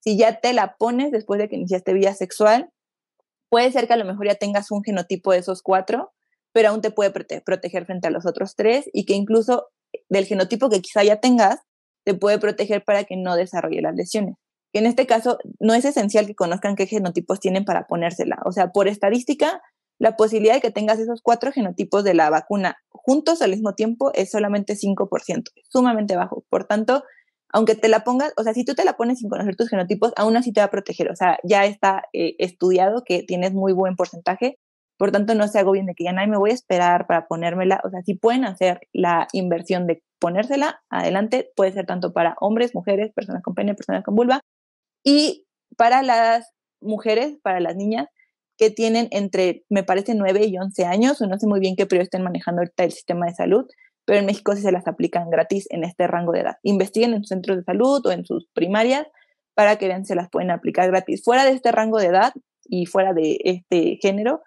Si 0.00 0.16
ya 0.16 0.40
te 0.40 0.52
la 0.52 0.76
pones 0.78 1.12
después 1.12 1.38
de 1.38 1.48
que 1.48 1.56
iniciaste 1.56 1.92
vida 1.92 2.14
sexual, 2.14 2.70
puede 3.50 3.70
ser 3.70 3.86
que 3.86 3.92
a 3.92 3.98
lo 3.98 4.04
mejor 4.04 4.26
ya 4.26 4.34
tengas 4.34 4.70
un 4.70 4.82
genotipo 4.82 5.32
de 5.32 5.38
esos 5.38 5.62
cuatro, 5.62 6.12
pero 6.52 6.70
aún 6.70 6.80
te 6.80 6.90
puede 6.90 7.10
proteger 7.10 7.86
frente 7.86 8.08
a 8.08 8.10
los 8.10 8.26
otros 8.26 8.56
tres 8.56 8.88
y 8.92 9.04
que 9.04 9.14
incluso 9.14 9.68
del 10.08 10.24
genotipo 10.24 10.70
que 10.70 10.80
quizá 10.80 11.04
ya 11.04 11.20
tengas, 11.20 11.60
te 12.04 12.14
puede 12.14 12.38
proteger 12.38 12.82
para 12.84 13.04
que 13.04 13.16
no 13.16 13.36
desarrolle 13.36 13.82
las 13.82 13.94
lesiones. 13.94 14.36
En 14.72 14.86
este 14.86 15.06
caso, 15.06 15.38
no 15.60 15.74
es 15.74 15.84
esencial 15.84 16.26
que 16.26 16.34
conozcan 16.34 16.76
qué 16.76 16.86
genotipos 16.86 17.40
tienen 17.40 17.64
para 17.64 17.86
ponérsela. 17.86 18.38
O 18.44 18.52
sea, 18.52 18.72
por 18.72 18.88
estadística, 18.88 19.60
la 19.98 20.16
posibilidad 20.16 20.54
de 20.54 20.60
que 20.60 20.70
tengas 20.70 20.98
esos 20.98 21.20
cuatro 21.22 21.52
genotipos 21.52 22.04
de 22.04 22.14
la 22.14 22.30
vacuna 22.30 22.76
juntos 22.90 23.42
al 23.42 23.50
mismo 23.50 23.74
tiempo 23.74 24.10
es 24.14 24.30
solamente 24.30 24.74
5%, 24.74 25.44
sumamente 25.68 26.16
bajo. 26.16 26.44
Por 26.48 26.64
tanto, 26.64 27.04
aunque 27.52 27.74
te 27.74 27.88
la 27.88 28.02
pongas, 28.02 28.32
o 28.36 28.42
sea, 28.42 28.54
si 28.54 28.64
tú 28.64 28.74
te 28.74 28.84
la 28.84 28.96
pones 28.96 29.18
sin 29.18 29.28
conocer 29.28 29.56
tus 29.56 29.68
genotipos, 29.68 30.12
aún 30.16 30.36
así 30.36 30.52
te 30.52 30.60
va 30.60 30.66
a 30.66 30.70
proteger. 30.70 31.10
O 31.10 31.16
sea, 31.16 31.38
ya 31.44 31.66
está 31.66 32.04
eh, 32.12 32.34
estudiado 32.38 33.02
que 33.04 33.22
tienes 33.22 33.52
muy 33.52 33.72
buen 33.72 33.94
porcentaje 33.96 34.58
por 35.02 35.10
tanto, 35.10 35.34
no 35.34 35.48
se 35.48 35.58
hago 35.58 35.72
bien 35.72 35.86
de 35.86 35.96
que 35.96 36.04
ya 36.04 36.12
nadie 36.12 36.28
me 36.28 36.38
voy 36.38 36.50
a 36.50 36.54
esperar 36.54 37.08
para 37.08 37.26
ponérmela. 37.26 37.80
O 37.82 37.90
sea, 37.90 38.02
si 38.02 38.14
pueden 38.14 38.44
hacer 38.44 38.82
la 38.92 39.26
inversión 39.32 39.88
de 39.88 40.00
ponérsela, 40.20 40.80
adelante. 40.90 41.50
Puede 41.56 41.72
ser 41.72 41.86
tanto 41.86 42.12
para 42.12 42.36
hombres, 42.40 42.72
mujeres, 42.72 43.12
personas 43.12 43.42
con 43.42 43.56
pene, 43.56 43.74
personas 43.74 44.04
con 44.04 44.14
vulva. 44.14 44.42
Y 45.04 45.46
para 45.76 46.02
las 46.02 46.52
mujeres, 46.80 47.38
para 47.42 47.60
las 47.60 47.76
niñas 47.76 48.08
que 48.56 48.70
tienen 48.70 49.08
entre, 49.10 49.64
me 49.68 49.82
parece, 49.82 50.14
9 50.14 50.46
y 50.46 50.58
11 50.58 50.84
años, 50.84 51.20
o 51.20 51.26
no 51.26 51.38
sé 51.38 51.46
muy 51.46 51.60
bien 51.60 51.76
qué 51.76 51.86
periodo 51.86 52.04
estén 52.04 52.22
manejando 52.22 52.60
ahorita 52.60 52.84
el 52.84 52.92
sistema 52.92 53.26
de 53.26 53.34
salud, 53.34 53.66
pero 54.04 54.18
en 54.18 54.26
México 54.26 54.54
sí 54.54 54.62
se 54.62 54.72
las 54.72 54.86
aplican 54.86 55.30
gratis 55.30 55.66
en 55.70 55.84
este 55.84 56.06
rango 56.06 56.32
de 56.32 56.40
edad. 56.40 56.56
Investiguen 56.62 57.14
en 57.14 57.24
centros 57.24 57.56
de 57.56 57.64
salud 57.64 58.04
o 58.04 58.12
en 58.12 58.24
sus 58.24 58.46
primarias 58.52 59.06
para 59.54 59.76
que 59.76 59.88
vean 59.88 60.04
se 60.04 60.14
las 60.14 60.28
pueden 60.30 60.50
aplicar 60.50 60.88
gratis. 60.88 61.22
Fuera 61.24 61.44
de 61.44 61.52
este 61.52 61.72
rango 61.72 61.98
de 61.98 62.06
edad 62.06 62.32
y 62.64 62.86
fuera 62.86 63.12
de 63.12 63.38
este 63.44 63.98
género, 64.00 64.42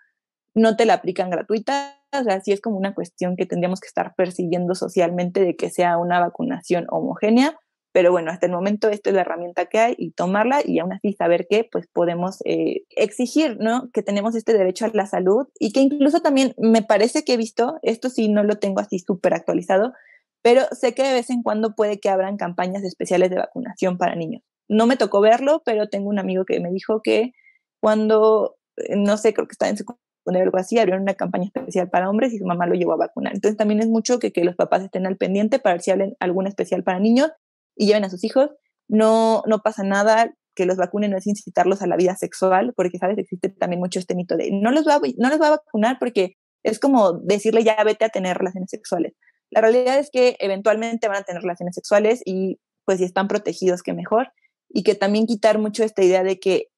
no 0.54 0.76
te 0.78 0.86
la 0.86 0.96
aplican 0.96 1.30
gratuita, 1.30 2.02
o 2.14 2.24
sea, 2.24 2.40
sí 2.42 2.52
es 2.52 2.62
como 2.62 2.78
una 2.78 2.96
cuestión 2.96 3.36
que 3.36 3.46
tendríamos 3.46 3.82
que 3.82 3.88
estar 3.88 4.16
persiguiendo 4.16 4.74
socialmente 4.74 5.42
de 5.42 5.56
que 5.56 5.70
sea 5.70 5.98
una 5.98 6.20
vacunación 6.20 6.86
homogénea, 6.90 7.60
pero 7.96 8.12
bueno, 8.12 8.30
hasta 8.30 8.46
el 8.46 8.52
momento 8.52 8.90
esta 8.90 9.10
es 9.10 9.16
la 9.16 9.22
herramienta 9.22 9.68
que 9.68 9.80
hay 9.80 9.96
y 9.98 10.12
tomarla 10.12 10.60
y 10.66 10.80
aún 10.80 10.92
así 10.92 11.14
saber 11.14 11.48
que 11.48 11.64
pues 11.64 11.88
podemos 11.88 12.40
eh, 12.44 12.84
exigir, 12.90 13.56
¿no? 13.62 13.90
Que 13.94 14.04
tenemos 14.04 14.36
este 14.36 14.52
derecho 14.52 14.84
a 14.84 14.90
la 14.92 15.06
salud 15.06 15.48
y 15.60 15.72
que 15.72 15.80
incluso 15.80 16.20
también 16.20 16.54
me 16.58 16.82
parece 16.82 17.24
que 17.24 17.36
he 17.36 17.38
visto, 17.38 17.80
esto 17.84 18.10
sí 18.10 18.28
no 18.28 18.44
lo 18.44 18.58
tengo 18.58 18.82
así 18.82 19.00
súper 19.00 19.34
actualizado, 19.34 19.94
pero 20.42 20.64
sé 20.74 20.94
que 20.94 21.04
de 21.04 21.14
vez 21.14 21.30
en 21.30 21.42
cuando 21.42 21.74
puede 21.74 22.02
que 22.02 22.10
abran 22.10 22.36
campañas 22.36 22.84
especiales 22.84 23.30
de 23.30 23.38
vacunación 23.38 23.98
para 23.98 24.16
niños. 24.16 24.44
No 24.68 24.88
me 24.88 24.98
tocó 24.98 25.22
verlo, 25.22 25.62
pero 25.64 25.88
tengo 25.88 26.10
un 26.10 26.20
amigo 26.20 26.44
que 26.44 26.60
me 26.60 26.72
dijo 26.72 27.02
que 27.02 27.32
cuando, 27.80 28.58
eh, 28.76 28.98
no 28.98 29.16
sé, 29.16 29.34
creo 29.34 29.48
que 29.48 29.54
está 29.54 29.70
en 29.70 29.78
secundaria 29.78 30.02
o 30.26 30.32
algo 30.44 30.58
así, 30.58 30.78
abrieron 30.80 31.04
una 31.04 31.14
campaña 31.14 31.46
especial 31.46 31.90
para 31.90 32.10
hombres 32.10 32.34
y 32.34 32.40
su 32.40 32.46
mamá 32.46 32.68
lo 32.68 32.76
llevó 32.76 32.92
a 32.92 32.98
vacunar. 32.98 33.36
Entonces 33.36 33.56
también 33.56 33.80
es 33.80 33.88
mucho 33.88 34.20
que, 34.20 34.34
que 34.34 34.44
los 34.44 34.58
papás 34.58 34.84
estén 34.84 35.06
al 35.06 35.16
pendiente 35.16 35.60
para 35.60 35.76
ver 35.76 35.82
si 35.82 35.92
hablen 35.92 36.18
alguna 36.20 36.50
especial 36.50 36.84
para 36.84 37.00
niños 37.00 37.32
y 37.76 37.88
lleven 37.88 38.06
a 38.06 38.10
sus 38.10 38.24
hijos. 38.24 38.50
No, 38.88 39.44
no 39.48 39.60
pasa 39.60 39.84
nada, 39.84 40.34
que 40.56 40.66
los 40.66 40.78
vacunen 40.78 41.12
no 41.12 41.18
es 41.18 41.28
incitarlos 41.28 41.82
a 41.82 41.88
la 41.88 41.98
vida 41.98 42.16
sexual, 42.16 42.74
porque, 42.76 42.98
¿sabes? 42.98 43.18
Existe 43.18 43.50
también 43.50 43.80
mucho 43.80 44.00
este 44.00 44.16
mito 44.16 44.38
de 44.38 44.52
no 44.52 44.72
los 44.72 44.88
va, 44.88 45.00
no 45.18 45.30
los 45.30 45.42
va 45.42 45.48
a 45.48 45.58
vacunar 45.58 45.98
porque 46.00 46.38
es 46.64 46.80
como 46.80 47.14
decirle 47.14 47.64
ya 47.64 47.84
vete 47.84 48.06
a 48.06 48.10
tener 48.10 48.38
relaciones 48.38 48.70
sexuales. 48.70 49.14
La 49.52 49.62
realidad 49.62 50.00
es 50.00 50.10
que 50.10 50.38
eventualmente 50.40 51.08
van 51.08 51.18
a 51.18 51.24
tener 51.24 51.42
relaciones 51.42 51.76
sexuales 51.76 52.22
y 52.26 52.60
pues 52.86 53.00
si 53.00 53.04
están 53.04 53.28
protegidos, 53.28 53.84
que 53.84 53.94
mejor. 53.94 54.32
Y 54.70 54.84
que 54.84 54.96
también 54.96 55.28
quitar 55.28 55.60
mucho 55.60 55.84
esta 55.84 56.04
idea 56.04 56.24
de 56.24 56.40
que 56.40 56.70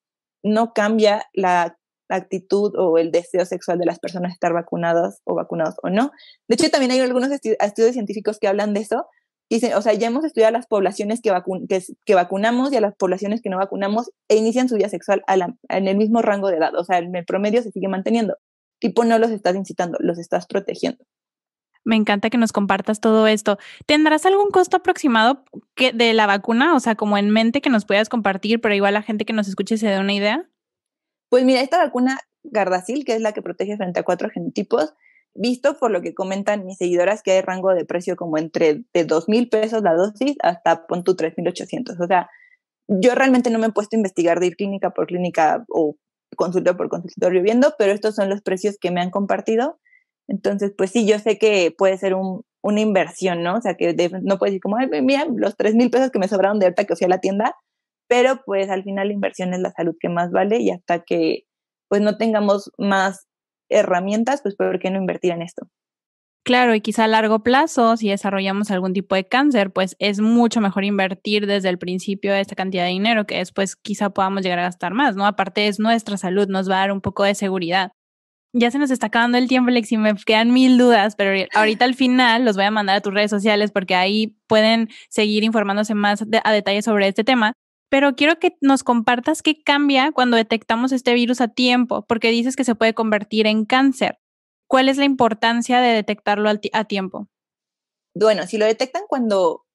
no 0.44 0.74
cambia 0.74 1.26
la 1.34 1.78
actitud 2.10 2.74
o 2.78 2.98
el 2.98 3.12
deseo 3.12 3.46
sexual 3.46 3.80
de 3.80 3.86
las 3.86 4.00
personas 4.00 4.32
estar 4.32 4.54
vacunados 4.54 5.20
o 5.26 5.36
vacunados 5.36 5.76
o 5.84 5.90
no. 5.90 6.12
De 6.48 6.56
hecho, 6.56 6.70
también 6.70 6.92
hay 6.92 7.00
algunos 7.00 7.30
estudios 7.32 7.94
científicos 7.94 8.40
que 8.40 8.48
hablan 8.48 8.74
de 8.74 8.82
eso. 8.82 9.08
Dicen, 9.50 9.74
o 9.76 9.82
sea, 9.82 9.94
ya 9.94 10.08
hemos 10.08 10.26
estudiado 10.26 10.50
a 10.50 10.58
las 10.58 10.68
poblaciones 10.68 11.22
que, 11.22 11.32
que, 12.06 12.16
vacunamos 12.16 12.74
y 12.74 12.76
a 12.76 12.82
las 12.82 12.96
poblaciones 12.96 13.42
que 13.42 13.50
no 13.50 13.58
vacunamos 13.58 14.12
e 14.28 14.36
inician 14.36 14.68
su 14.68 14.76
vida 14.76 14.90
sexual 14.90 15.24
en 15.70 15.88
el 15.88 15.96
mismo 15.96 16.22
rango 16.22 16.50
de 16.50 16.58
edad. 16.58 16.76
O 16.76 16.84
sea, 16.84 16.98
en 16.98 17.16
el 17.16 17.26
promedio 17.26 17.62
se 17.62 17.72
sigue 17.72 17.88
manteniendo. 17.88 18.36
Tipo, 18.80 19.06
no 19.06 19.18
los 19.20 19.32
estás 19.32 19.56
incitando, 19.56 19.98
los 20.02 20.20
estás 20.20 20.48
protegiendo. 20.48 21.04
Me 21.86 21.96
encanta 21.96 22.30
que 22.30 22.38
nos 22.38 22.52
compartas 22.52 23.00
todo 23.00 23.28
esto. 23.28 23.58
¿Tendrás 23.86 24.26
algún 24.26 24.50
costo 24.50 24.76
aproximado 24.76 25.46
que, 25.74 25.94
de 25.94 26.14
la 26.14 26.26
vacuna? 26.26 26.76
O 26.76 26.82
sea, 26.82 26.96
como 26.96 27.18
en 27.18 27.30
mente 27.30 27.62
que 27.62 27.70
nos 27.70 27.86
puedas 27.86 28.10
compartir, 28.10 28.60
pero 28.60 28.76
igual 28.76 28.94
la 28.94 29.04
gente 29.04 29.24
que 29.24 29.32
nos 29.32 29.48
escuche 29.48 29.78
se 29.78 29.88
dé 29.88 29.98
una 29.98 30.14
idea. 30.14 30.50
Pues 31.30 31.46
mira, 31.46 31.62
esta 31.62 31.78
vacuna 31.78 32.20
Gardasil, 32.44 33.06
que 33.06 33.14
es 33.14 33.22
la 33.22 33.32
que 33.32 33.42
protege 33.42 33.78
frente 33.78 34.02
a 34.02 34.04
cuatro 34.04 34.30
genotipos, 34.30 34.94
visto 35.38 35.78
por 35.78 35.92
lo 35.92 36.02
que 36.02 36.14
comentan 36.14 36.66
mis 36.66 36.78
seguidoras 36.78 37.24
que 37.24 37.32
hay 37.32 37.42
rango 37.42 37.74
de 37.74 37.86
precio 37.86 38.16
como 38.16 38.38
entre 38.38 38.84
de 38.94 39.06
dos 39.06 39.30
mil 39.30 39.50
pesos 39.50 39.84
la 39.84 39.94
dosis 39.94 40.36
hasta 40.42 40.88
pon 40.88 41.04
tu 41.04 41.16
3.800. 41.16 42.00
O 42.00 42.08
sea, 42.08 42.30
yo 42.88 43.16
realmente 43.16 43.50
no 43.50 43.60
me 43.60 43.68
he 43.68 43.72
puesto 43.72 43.96
a 43.96 44.00
investigar 44.00 44.40
de 44.40 44.48
ir 44.48 44.56
clínica 44.56 44.92
por 44.92 45.08
clínica 45.08 45.66
o 45.70 45.96
consultorio 46.36 46.78
por 46.78 46.90
consultorio 46.90 47.42
viendo, 47.42 47.74
pero 47.78 47.94
estos 47.94 48.16
son 48.16 48.30
los 48.30 48.42
precios 48.42 48.78
que 48.80 48.92
me 48.92 49.02
han 49.02 49.12
compartido 49.12 49.80
entonces, 50.28 50.74
pues 50.78 50.92
sí, 50.92 51.08
yo 51.08 51.20
sé 51.20 51.38
que 51.38 51.74
puede 51.76 51.98
ser 51.98 52.14
un, 52.14 52.44
una 52.62 52.82
inversión, 52.82 53.44
¿no? 53.44 53.58
O 53.58 53.62
sea, 53.62 53.76
que 53.76 53.96
no 54.22 54.38
puedes 54.38 54.52
decir 54.52 54.62
como, 54.62 54.78
ay, 54.78 54.90
mira, 55.02 55.26
los 55.34 55.56
tres 55.56 55.74
mil 55.76 55.90
pesos 55.90 56.12
que 56.12 56.20
me 56.20 56.28
sobraron 56.28 56.60
de 56.60 56.66
ahorita 56.66 56.86
que 56.86 56.96
fui 56.96 57.06
a 57.06 57.10
la 57.10 57.20
tienda, 57.20 57.56
pero 58.08 58.42
pues 58.46 58.70
al 58.70 58.84
final 58.84 59.08
la 59.08 59.14
inversión 59.14 59.54
es 59.54 59.60
la 59.62 59.72
salud 59.72 59.96
que 60.00 60.10
más 60.10 60.32
vale 60.32 60.60
y 60.60 60.72
hasta 60.72 61.04
que 61.04 61.44
pues 61.90 62.02
no 62.02 62.18
tengamos 62.18 62.72
más 62.78 63.28
herramientas, 63.70 64.42
pues 64.42 64.56
¿por 64.56 64.80
qué 64.80 64.92
no 64.92 64.98
invertir 64.98 65.32
en 65.32 65.42
esto? 65.42 65.68
Claro, 66.44 66.74
y 66.74 66.80
quizá 66.80 67.04
a 67.04 67.08
largo 67.08 67.44
plazo, 67.44 67.98
si 67.98 68.10
desarrollamos 68.10 68.72
algún 68.72 68.94
tipo 68.94 69.16
de 69.16 69.28
cáncer, 69.28 69.72
pues 69.72 69.98
es 70.00 70.22
mucho 70.22 70.62
mejor 70.62 70.86
invertir 70.86 71.46
desde 71.46 71.68
el 71.68 71.78
principio 71.78 72.34
esta 72.34 72.56
cantidad 72.56 72.84
de 72.84 72.92
dinero 72.92 73.26
que 73.26 73.38
después 73.38 73.76
quizá 73.76 74.12
podamos 74.12 74.44
llegar 74.44 74.60
a 74.60 74.64
gastar 74.64 74.94
más, 74.94 75.18
¿no? 75.18 75.26
Aparte 75.26 75.68
es 75.68 75.78
nuestra 75.78 76.16
salud, 76.16 76.48
nos 76.48 76.70
va 76.70 76.76
a 76.76 76.80
dar 76.80 76.92
un 76.94 77.02
poco 77.02 77.24
de 77.24 77.36
seguridad 77.36 77.92
ya 78.54 78.72
se 78.72 78.80
nos 78.80 78.92
está 78.92 79.08
acabando 79.08 79.38
el 79.38 79.48
tiempo, 79.48 79.70
Lexi, 79.70 79.98
me 79.98 80.16
quedan 80.16 80.52
mil 80.52 80.78
dudas, 80.78 81.16
pero 81.16 81.46
ahorita 81.54 81.86
al 81.86 81.96
final 81.96 82.46
los 82.46 82.56
voy 82.56 82.66
a 82.66 82.72
mandar 82.72 82.98
a 82.98 83.02
tus 83.02 83.14
redes 83.14 83.30
sociales 83.30 83.72
porque 83.72 83.96
ahí 83.96 84.36
pueden 84.48 84.90
seguir 85.10 85.44
informándose 85.44 85.94
más 85.94 86.24
a 86.44 86.52
detalle 86.52 86.82
sobre 86.82 87.08
este 87.08 87.24
tema. 87.24 87.54
Pero 87.90 88.16
quiero 88.16 88.40
que 88.40 88.58
nos 88.62 88.84
compartas 88.84 89.42
qué 89.42 89.62
cambia 89.62 90.12
cuando 90.12 90.38
detectamos 90.38 90.92
este 90.92 91.14
virus 91.14 91.42
a 91.42 91.48
tiempo, 91.48 92.06
porque 92.08 92.30
dices 92.30 92.56
que 92.56 92.64
se 92.64 92.76
puede 92.76 92.94
convertir 92.94 93.48
en 93.48 93.66
cáncer. 93.66 94.20
¿Cuál 94.68 94.90
es 94.90 94.98
la 94.98 95.06
importancia 95.06 95.80
de 95.80 95.94
detectarlo 95.94 96.50
a 96.50 96.84
tiempo? 96.84 97.30
Bueno, 98.14 98.46
si 98.48 98.58
lo 98.58 98.66
detectan 98.66 99.04
cuando 99.08 99.66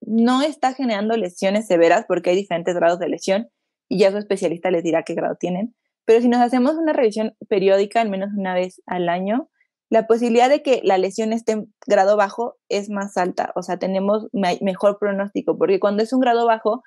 no 0.00 0.42
está 0.42 0.74
generando 0.74 1.16
lesiones 1.16 1.66
severas, 1.66 2.04
porque 2.06 2.30
hay 2.30 2.36
diferentes 2.36 2.74
grados 2.74 2.98
de 2.98 3.08
lesión, 3.08 3.48
y 3.88 3.98
ya 3.98 4.10
su 4.10 4.18
especialista 4.18 4.70
les 4.70 4.82
dirá 4.82 5.04
qué 5.04 5.14
grado 5.14 5.36
tienen, 5.36 5.74
pero 6.04 6.20
si 6.20 6.28
nos 6.28 6.40
hacemos 6.40 6.74
una 6.74 6.92
revisión 6.92 7.36
periódica, 7.48 8.00
al 8.00 8.10
menos 8.10 8.30
una 8.36 8.54
vez 8.54 8.82
al 8.86 9.08
año, 9.08 9.48
la 9.88 10.06
posibilidad 10.06 10.48
de 10.48 10.62
que 10.62 10.80
la 10.82 10.98
lesión 10.98 11.32
esté 11.32 11.52
en 11.52 11.74
grado 11.86 12.16
bajo 12.16 12.56
es 12.68 12.90
más 12.90 13.16
alta, 13.16 13.52
o 13.54 13.62
sea, 13.62 13.78
tenemos 13.78 14.28
mejor 14.32 14.98
pronóstico, 14.98 15.56
porque 15.56 15.78
cuando 15.78 16.02
es 16.02 16.12
un 16.12 16.20
grado 16.20 16.46
bajo, 16.46 16.82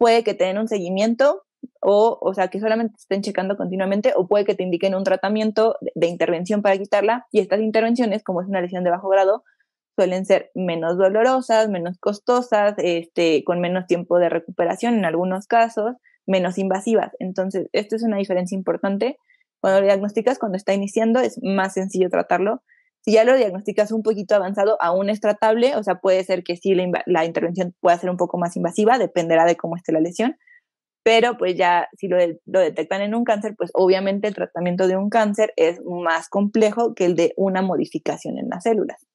puede 0.00 0.24
que 0.24 0.32
te 0.32 0.44
den 0.44 0.56
un 0.56 0.66
seguimiento 0.66 1.42
o, 1.82 2.18
o 2.22 2.32
sea, 2.32 2.48
que 2.48 2.58
solamente 2.58 2.94
estén 2.98 3.20
checando 3.20 3.58
continuamente 3.58 4.14
o 4.16 4.26
puede 4.26 4.46
que 4.46 4.54
te 4.54 4.62
indiquen 4.62 4.94
un 4.94 5.04
tratamiento 5.04 5.76
de, 5.94 6.06
intervención 6.06 6.62
para 6.62 6.78
quitarla 6.78 7.26
y 7.30 7.40
estas 7.40 7.60
intervenciones, 7.60 8.24
como 8.24 8.40
es 8.40 8.48
una 8.48 8.62
lesión 8.62 8.82
de 8.82 8.88
bajo 8.88 9.10
grado, 9.10 9.44
suelen 9.96 10.24
ser 10.24 10.50
menos 10.54 10.96
dolorosas, 10.96 11.68
menos 11.68 11.98
costosas, 11.98 12.76
este, 12.78 13.44
con 13.44 13.60
menos 13.60 13.86
tiempo 13.86 14.18
de 14.18 14.30
recuperación 14.30 14.94
en 14.94 15.04
algunos 15.04 15.46
casos 15.46 15.96
menos 16.26 16.56
invasivas. 16.56 17.12
Entonces, 17.18 17.68
esto 17.72 17.96
es 17.96 18.02
una 18.02 18.16
diferencia 18.16 18.56
importante. 18.56 19.18
Cuando 19.60 19.80
lo 19.80 19.86
diagnosticas 19.86 20.38
cuando 20.38 20.56
está 20.56 20.72
iniciando, 20.72 21.20
es 21.20 21.38
más 21.42 21.74
sencillo 21.74 22.08
tratarlo. 22.08 22.62
Si 23.02 23.12
ya 23.12 23.24
lo 23.24 23.36
diagnosticas 23.36 23.92
un 23.92 24.02
poquito 24.02 24.34
avanzado, 24.34 24.76
aún 24.80 25.08
es 25.08 25.20
tratable, 25.20 25.74
o 25.76 25.82
sea, 25.82 25.96
puede 25.96 26.22
ser 26.24 26.42
que 26.44 26.56
sí 26.56 26.74
la, 26.74 27.24
intervención 27.24 27.74
pueda 27.80 27.98
ser 27.98 28.10
un 28.10 28.16
poco 28.16 28.36
más 28.38 28.56
invasiva, 28.56 28.98
dependerá 28.98 29.46
de 29.46 29.56
cómo 29.56 29.76
esté 29.76 29.92
la 29.92 30.00
lesión, 30.00 30.36
pero 31.02 31.38
pues 31.38 31.56
ya 31.56 31.88
si 31.96 32.08
lo, 32.08 32.18
lo, 32.44 32.60
detectan 32.60 33.00
en 33.00 33.14
un 33.14 33.24
cáncer, 33.24 33.54
pues 33.56 33.70
obviamente 33.72 34.28
el 34.28 34.34
tratamiento 34.34 34.86
de 34.86 34.96
un 34.96 35.08
cáncer 35.08 35.52
es 35.56 35.80
más 35.84 36.28
complejo 36.28 36.94
que 36.94 37.06
el 37.06 37.16
de 37.16 37.32
una 37.36 37.62
modificación 37.62 38.38
en 38.38 38.50
las 38.50 38.64
células. 38.64 39.06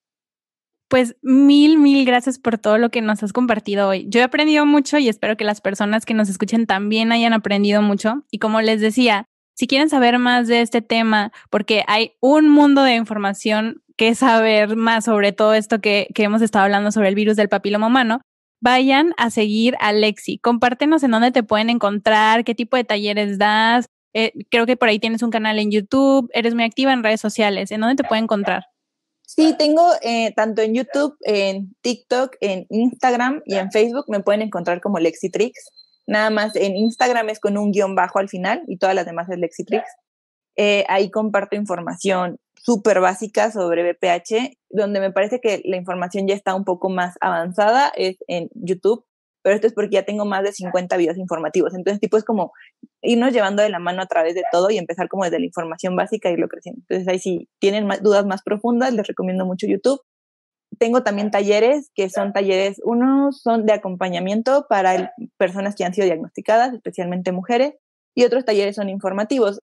Pues 0.88 1.16
mil, 1.22 1.78
mil 1.80 2.06
gracias 2.06 2.38
por 2.38 2.58
todo 2.60 2.78
lo 2.78 2.90
que 2.90 3.02
nos 3.02 3.24
has 3.24 3.34
compartido 3.34 3.90
hoy. 3.90 4.06
Yo 4.08 4.20
he 4.20 4.24
aprendido 4.24 4.66
mucho 4.66 4.98
y 5.00 5.10
espero 5.10 5.36
que 5.36 5.44
las 5.44 5.60
personas 5.60 6.06
que 6.06 6.14
nos 6.14 6.30
escuchen 6.30 6.68
también 6.68 7.12
hayan 7.12 7.34
aprendido 7.34 7.82
mucho. 7.82 8.24
Y 8.30 8.38
como 8.38 8.62
les 8.62 8.82
decía, 8.82 9.28
si 9.56 9.68
quieren 9.68 9.90
saber 9.90 10.20
más 10.20 10.48
de 10.48 10.62
este 10.62 10.82
tema, 10.82 11.32
porque 11.50 11.84
hay 11.88 12.14
un 12.20 12.50
mundo 12.50 12.84
de 12.84 12.96
información 12.96 13.82
que 13.98 14.14
saber 14.14 14.76
más 14.76 15.06
sobre 15.06 15.32
todo 15.32 15.54
esto 15.54 15.80
que, 15.80 16.08
que 16.14 16.24
hemos 16.24 16.42
estado 16.42 16.66
hablando 16.66 16.92
sobre 16.92 17.10
el 17.10 17.16
virus 17.16 17.38
del 17.38 17.50
papiloma 17.50 17.88
humano, 17.88 18.22
vayan 18.62 19.14
a 19.18 19.30
seguir 19.30 19.76
a 19.80 19.94
Lexi. 19.94 20.38
Compártenos 20.40 21.04
en 21.04 21.12
dónde 21.12 21.32
te 21.32 21.44
pueden 21.44 21.70
encontrar, 21.70 22.44
qué 22.44 22.56
tipo 22.56 22.78
de 22.78 22.84
talleres 22.84 23.38
das. 23.38 23.86
Eh, 24.14 24.34
creo 24.50 24.66
que 24.66 24.78
por 24.78 24.90
ahí 24.90 25.00
tienes 25.00 25.24
un 25.24 25.30
canal 25.30 25.60
en 25.60 25.72
YouTube, 25.72 26.30
eres 26.34 26.54
muy 26.56 26.64
activa 26.64 26.94
en 26.94 27.04
redes 27.04 27.22
sociales. 27.22 27.72
¿En 27.72 27.82
dónde 27.82 27.96
te 27.96 28.08
pueden 28.08 28.26
encontrar? 28.26 28.64
Sí, 29.28 29.56
tengo 29.58 29.92
eh, 30.02 30.34
tanto 30.36 30.62
en 30.62 30.74
YouTube, 30.74 31.16
en 31.22 31.76
TikTok, 31.82 32.36
en 32.42 32.66
Instagram 32.70 33.42
y 33.46 33.56
en 33.56 33.72
Facebook 33.72 34.06
me 34.08 34.22
pueden 34.22 34.42
encontrar 34.42 34.82
como 34.82 35.00
Lexitrix. 35.00 35.54
Nada 36.08 36.30
más 36.30 36.56
en 36.56 36.76
Instagram 36.76 37.30
es 37.30 37.40
con 37.40 37.58
un 37.58 37.72
guion 37.72 37.96
bajo 37.96 38.20
al 38.20 38.30
final 38.30 38.64
y 38.68 38.78
todas 38.78 38.96
las 38.96 39.06
demás 39.06 39.30
es 39.30 39.40
Lexitrix. 39.40 39.84
Eh, 40.58 40.86
ahí 40.88 41.10
comparto 41.12 41.56
información 41.56 42.40
súper 42.56 43.00
básica 43.00 43.52
sobre 43.52 43.92
BPH, 43.92 44.58
donde 44.70 45.00
me 45.00 45.12
parece 45.12 45.40
que 45.42 45.62
la 45.66 45.78
información 45.78 46.28
ya 46.28 46.36
está 46.36 46.56
un 46.56 46.64
poco 46.64 46.90
más 46.90 47.16
avanzada, 47.20 47.92
es 47.96 48.18
en 48.28 48.50
YouTube 48.54 49.06
pero 49.46 49.54
esto 49.54 49.68
es 49.68 49.74
porque 49.74 49.92
ya 49.92 50.04
tengo 50.04 50.26
más 50.26 50.42
de 50.42 50.52
50 50.52 50.98
videos 50.98 51.20
informativos. 51.20 51.76
Entonces, 51.76 52.00
tipo, 52.00 52.18
es 52.18 52.24
como 52.24 52.52
irnos 53.04 53.32
llevando 53.32 53.62
de 53.62 53.70
la 53.70 53.78
mano 53.78 54.02
a 54.02 54.08
través 54.08 54.34
de 54.34 54.42
todo 54.52 54.72
y 54.72 54.80
empezar 54.80 55.08
como 55.08 55.24
desde 55.24 55.38
la 55.38 55.46
información 55.46 55.96
básica 55.96 56.32
y 56.32 56.34
irlo 56.34 56.48
creciendo. 56.48 56.82
Entonces, 56.90 57.08
ahí 57.08 57.20
si 57.20 57.48
tienen 57.60 57.86
más, 57.86 58.02
dudas 58.02 58.26
más 58.26 58.42
profundas, 58.42 58.92
les 58.92 59.06
recomiendo 59.06 59.46
mucho 59.46 59.68
YouTube. 59.68 60.02
Tengo 60.78 61.04
también 61.04 61.32
talleres, 61.32 61.92
que 61.96 62.10
son 62.10 62.34
talleres, 62.34 62.82
unos 62.84 63.42
son 63.42 63.66
de 63.66 63.74
acompañamiento 63.74 64.66
para 64.68 65.14
personas 65.38 65.76
que 65.76 65.86
han 65.86 65.94
sido 65.94 66.06
diagnosticadas, 66.06 66.74
especialmente 66.74 67.32
mujeres, 67.32 67.76
y 68.14 68.24
otros 68.24 68.46
talleres 68.46 68.76
son 68.76 68.90
informativos. 68.90 69.60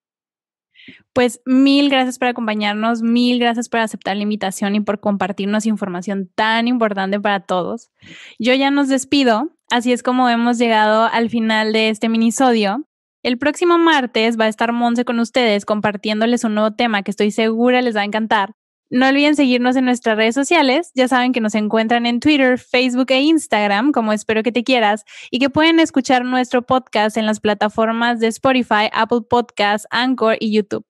Pues 1.13 1.41
mil 1.45 1.91
gracias 1.91 2.19
por 2.19 2.29
acompañarnos, 2.29 3.03
mil 3.03 3.39
gracias 3.39 3.69
por 3.69 3.81
aceptar 3.81 4.17
la 4.17 4.23
invitación 4.23 4.75
y 4.75 4.81
por 4.81 5.01
compartirnos 5.01 5.67
información 5.67 6.31
tan 6.35 6.67
importante 6.69 7.21
para 7.21 7.41
todos. 7.41 7.91
Yo 8.39 8.55
ya 8.55 8.71
nos 8.71 8.89
despido, 8.89 9.51
así 9.71 9.93
es 9.93 10.03
como 10.03 10.29
hemos 10.29 10.59
llegado 10.59 11.05
al 11.05 11.31
final 11.31 11.73
de 11.73 11.91
este 11.91 12.09
minisodio. 12.09 12.89
El 13.23 13.39
próximo 13.39 13.79
martes 13.79 14.39
va 14.39 14.47
a 14.47 14.49
estar 14.49 14.73
Monse 14.73 15.05
con 15.05 15.21
ustedes 15.21 15.65
compartiéndoles 15.65 16.45
un 16.45 16.55
nuevo 16.55 16.75
tema 16.75 17.03
que 17.03 17.13
estoy 17.13 17.31
segura 17.31 17.83
les 17.83 17.95
va 17.95 18.01
a 18.01 18.07
encantar. 18.07 18.55
No 18.93 19.09
olviden 19.09 19.37
seguirnos 19.37 19.75
en 19.77 19.87
nuestras 19.87 20.19
redes 20.19 20.35
sociales. 20.35 20.91
Ya 20.95 21.09
saben 21.09 21.33
que 21.33 21.41
nos 21.41 21.55
encuentran 21.55 22.05
en 22.05 22.21
Twitter, 22.21 22.59
Facebook 22.59 23.07
e 23.09 23.23
Instagram, 23.23 23.91
como 23.91 24.13
espero 24.13 24.43
que 24.43 24.53
te 24.53 24.65
quieras, 24.65 25.07
y 25.31 25.39
que 25.39 25.49
pueden 25.49 25.81
escuchar 25.81 26.27
nuestro 26.27 26.61
podcast 26.61 27.17
en 27.17 27.25
las 27.25 27.41
plataformas 27.41 28.21
de 28.21 28.27
Spotify, 28.27 28.91
Apple 28.93 29.23
Podcasts, 29.31 29.89
Anchor 29.91 30.37
y 30.41 30.53
YouTube. 30.53 30.85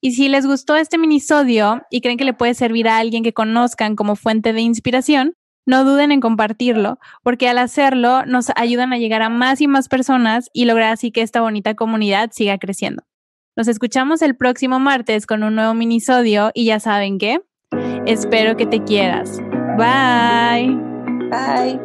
Y 0.00 0.14
si 0.14 0.28
les 0.28 0.46
gustó 0.46 0.74
este 0.74 0.98
minisodio 0.98 1.82
y 1.90 2.00
creen 2.00 2.18
que 2.18 2.24
le 2.24 2.34
puede 2.34 2.54
servir 2.54 2.88
a 2.88 2.98
alguien 2.98 3.22
que 3.22 3.32
conozcan 3.32 3.94
como 3.94 4.16
fuente 4.16 4.52
de 4.52 4.60
inspiración, 4.60 5.36
no 5.64 5.84
duden 5.84 6.10
en 6.10 6.20
compartirlo, 6.20 6.98
porque 7.22 7.48
al 7.48 7.58
hacerlo 7.58 8.26
nos 8.26 8.48
ayudan 8.56 8.92
a 8.92 8.98
llegar 8.98 9.22
a 9.22 9.28
más 9.28 9.60
y 9.60 9.68
más 9.68 9.88
personas 9.88 10.50
y 10.52 10.64
lograr 10.64 10.92
así 10.92 11.12
que 11.12 11.22
esta 11.22 11.40
bonita 11.40 11.74
comunidad 11.76 12.32
siga 12.32 12.58
creciendo. 12.58 13.04
Nos 13.56 13.68
escuchamos 13.68 14.22
el 14.22 14.36
próximo 14.36 14.80
martes 14.80 15.26
con 15.26 15.42
un 15.44 15.54
nuevo 15.54 15.74
minisodio 15.74 16.50
y 16.54 16.64
ya 16.66 16.80
saben 16.80 17.18
qué. 17.18 17.40
Espero 18.06 18.56
que 18.56 18.66
te 18.66 18.82
quieras. 18.82 19.38
Bye. 19.76 20.76
Bye. 21.30 21.80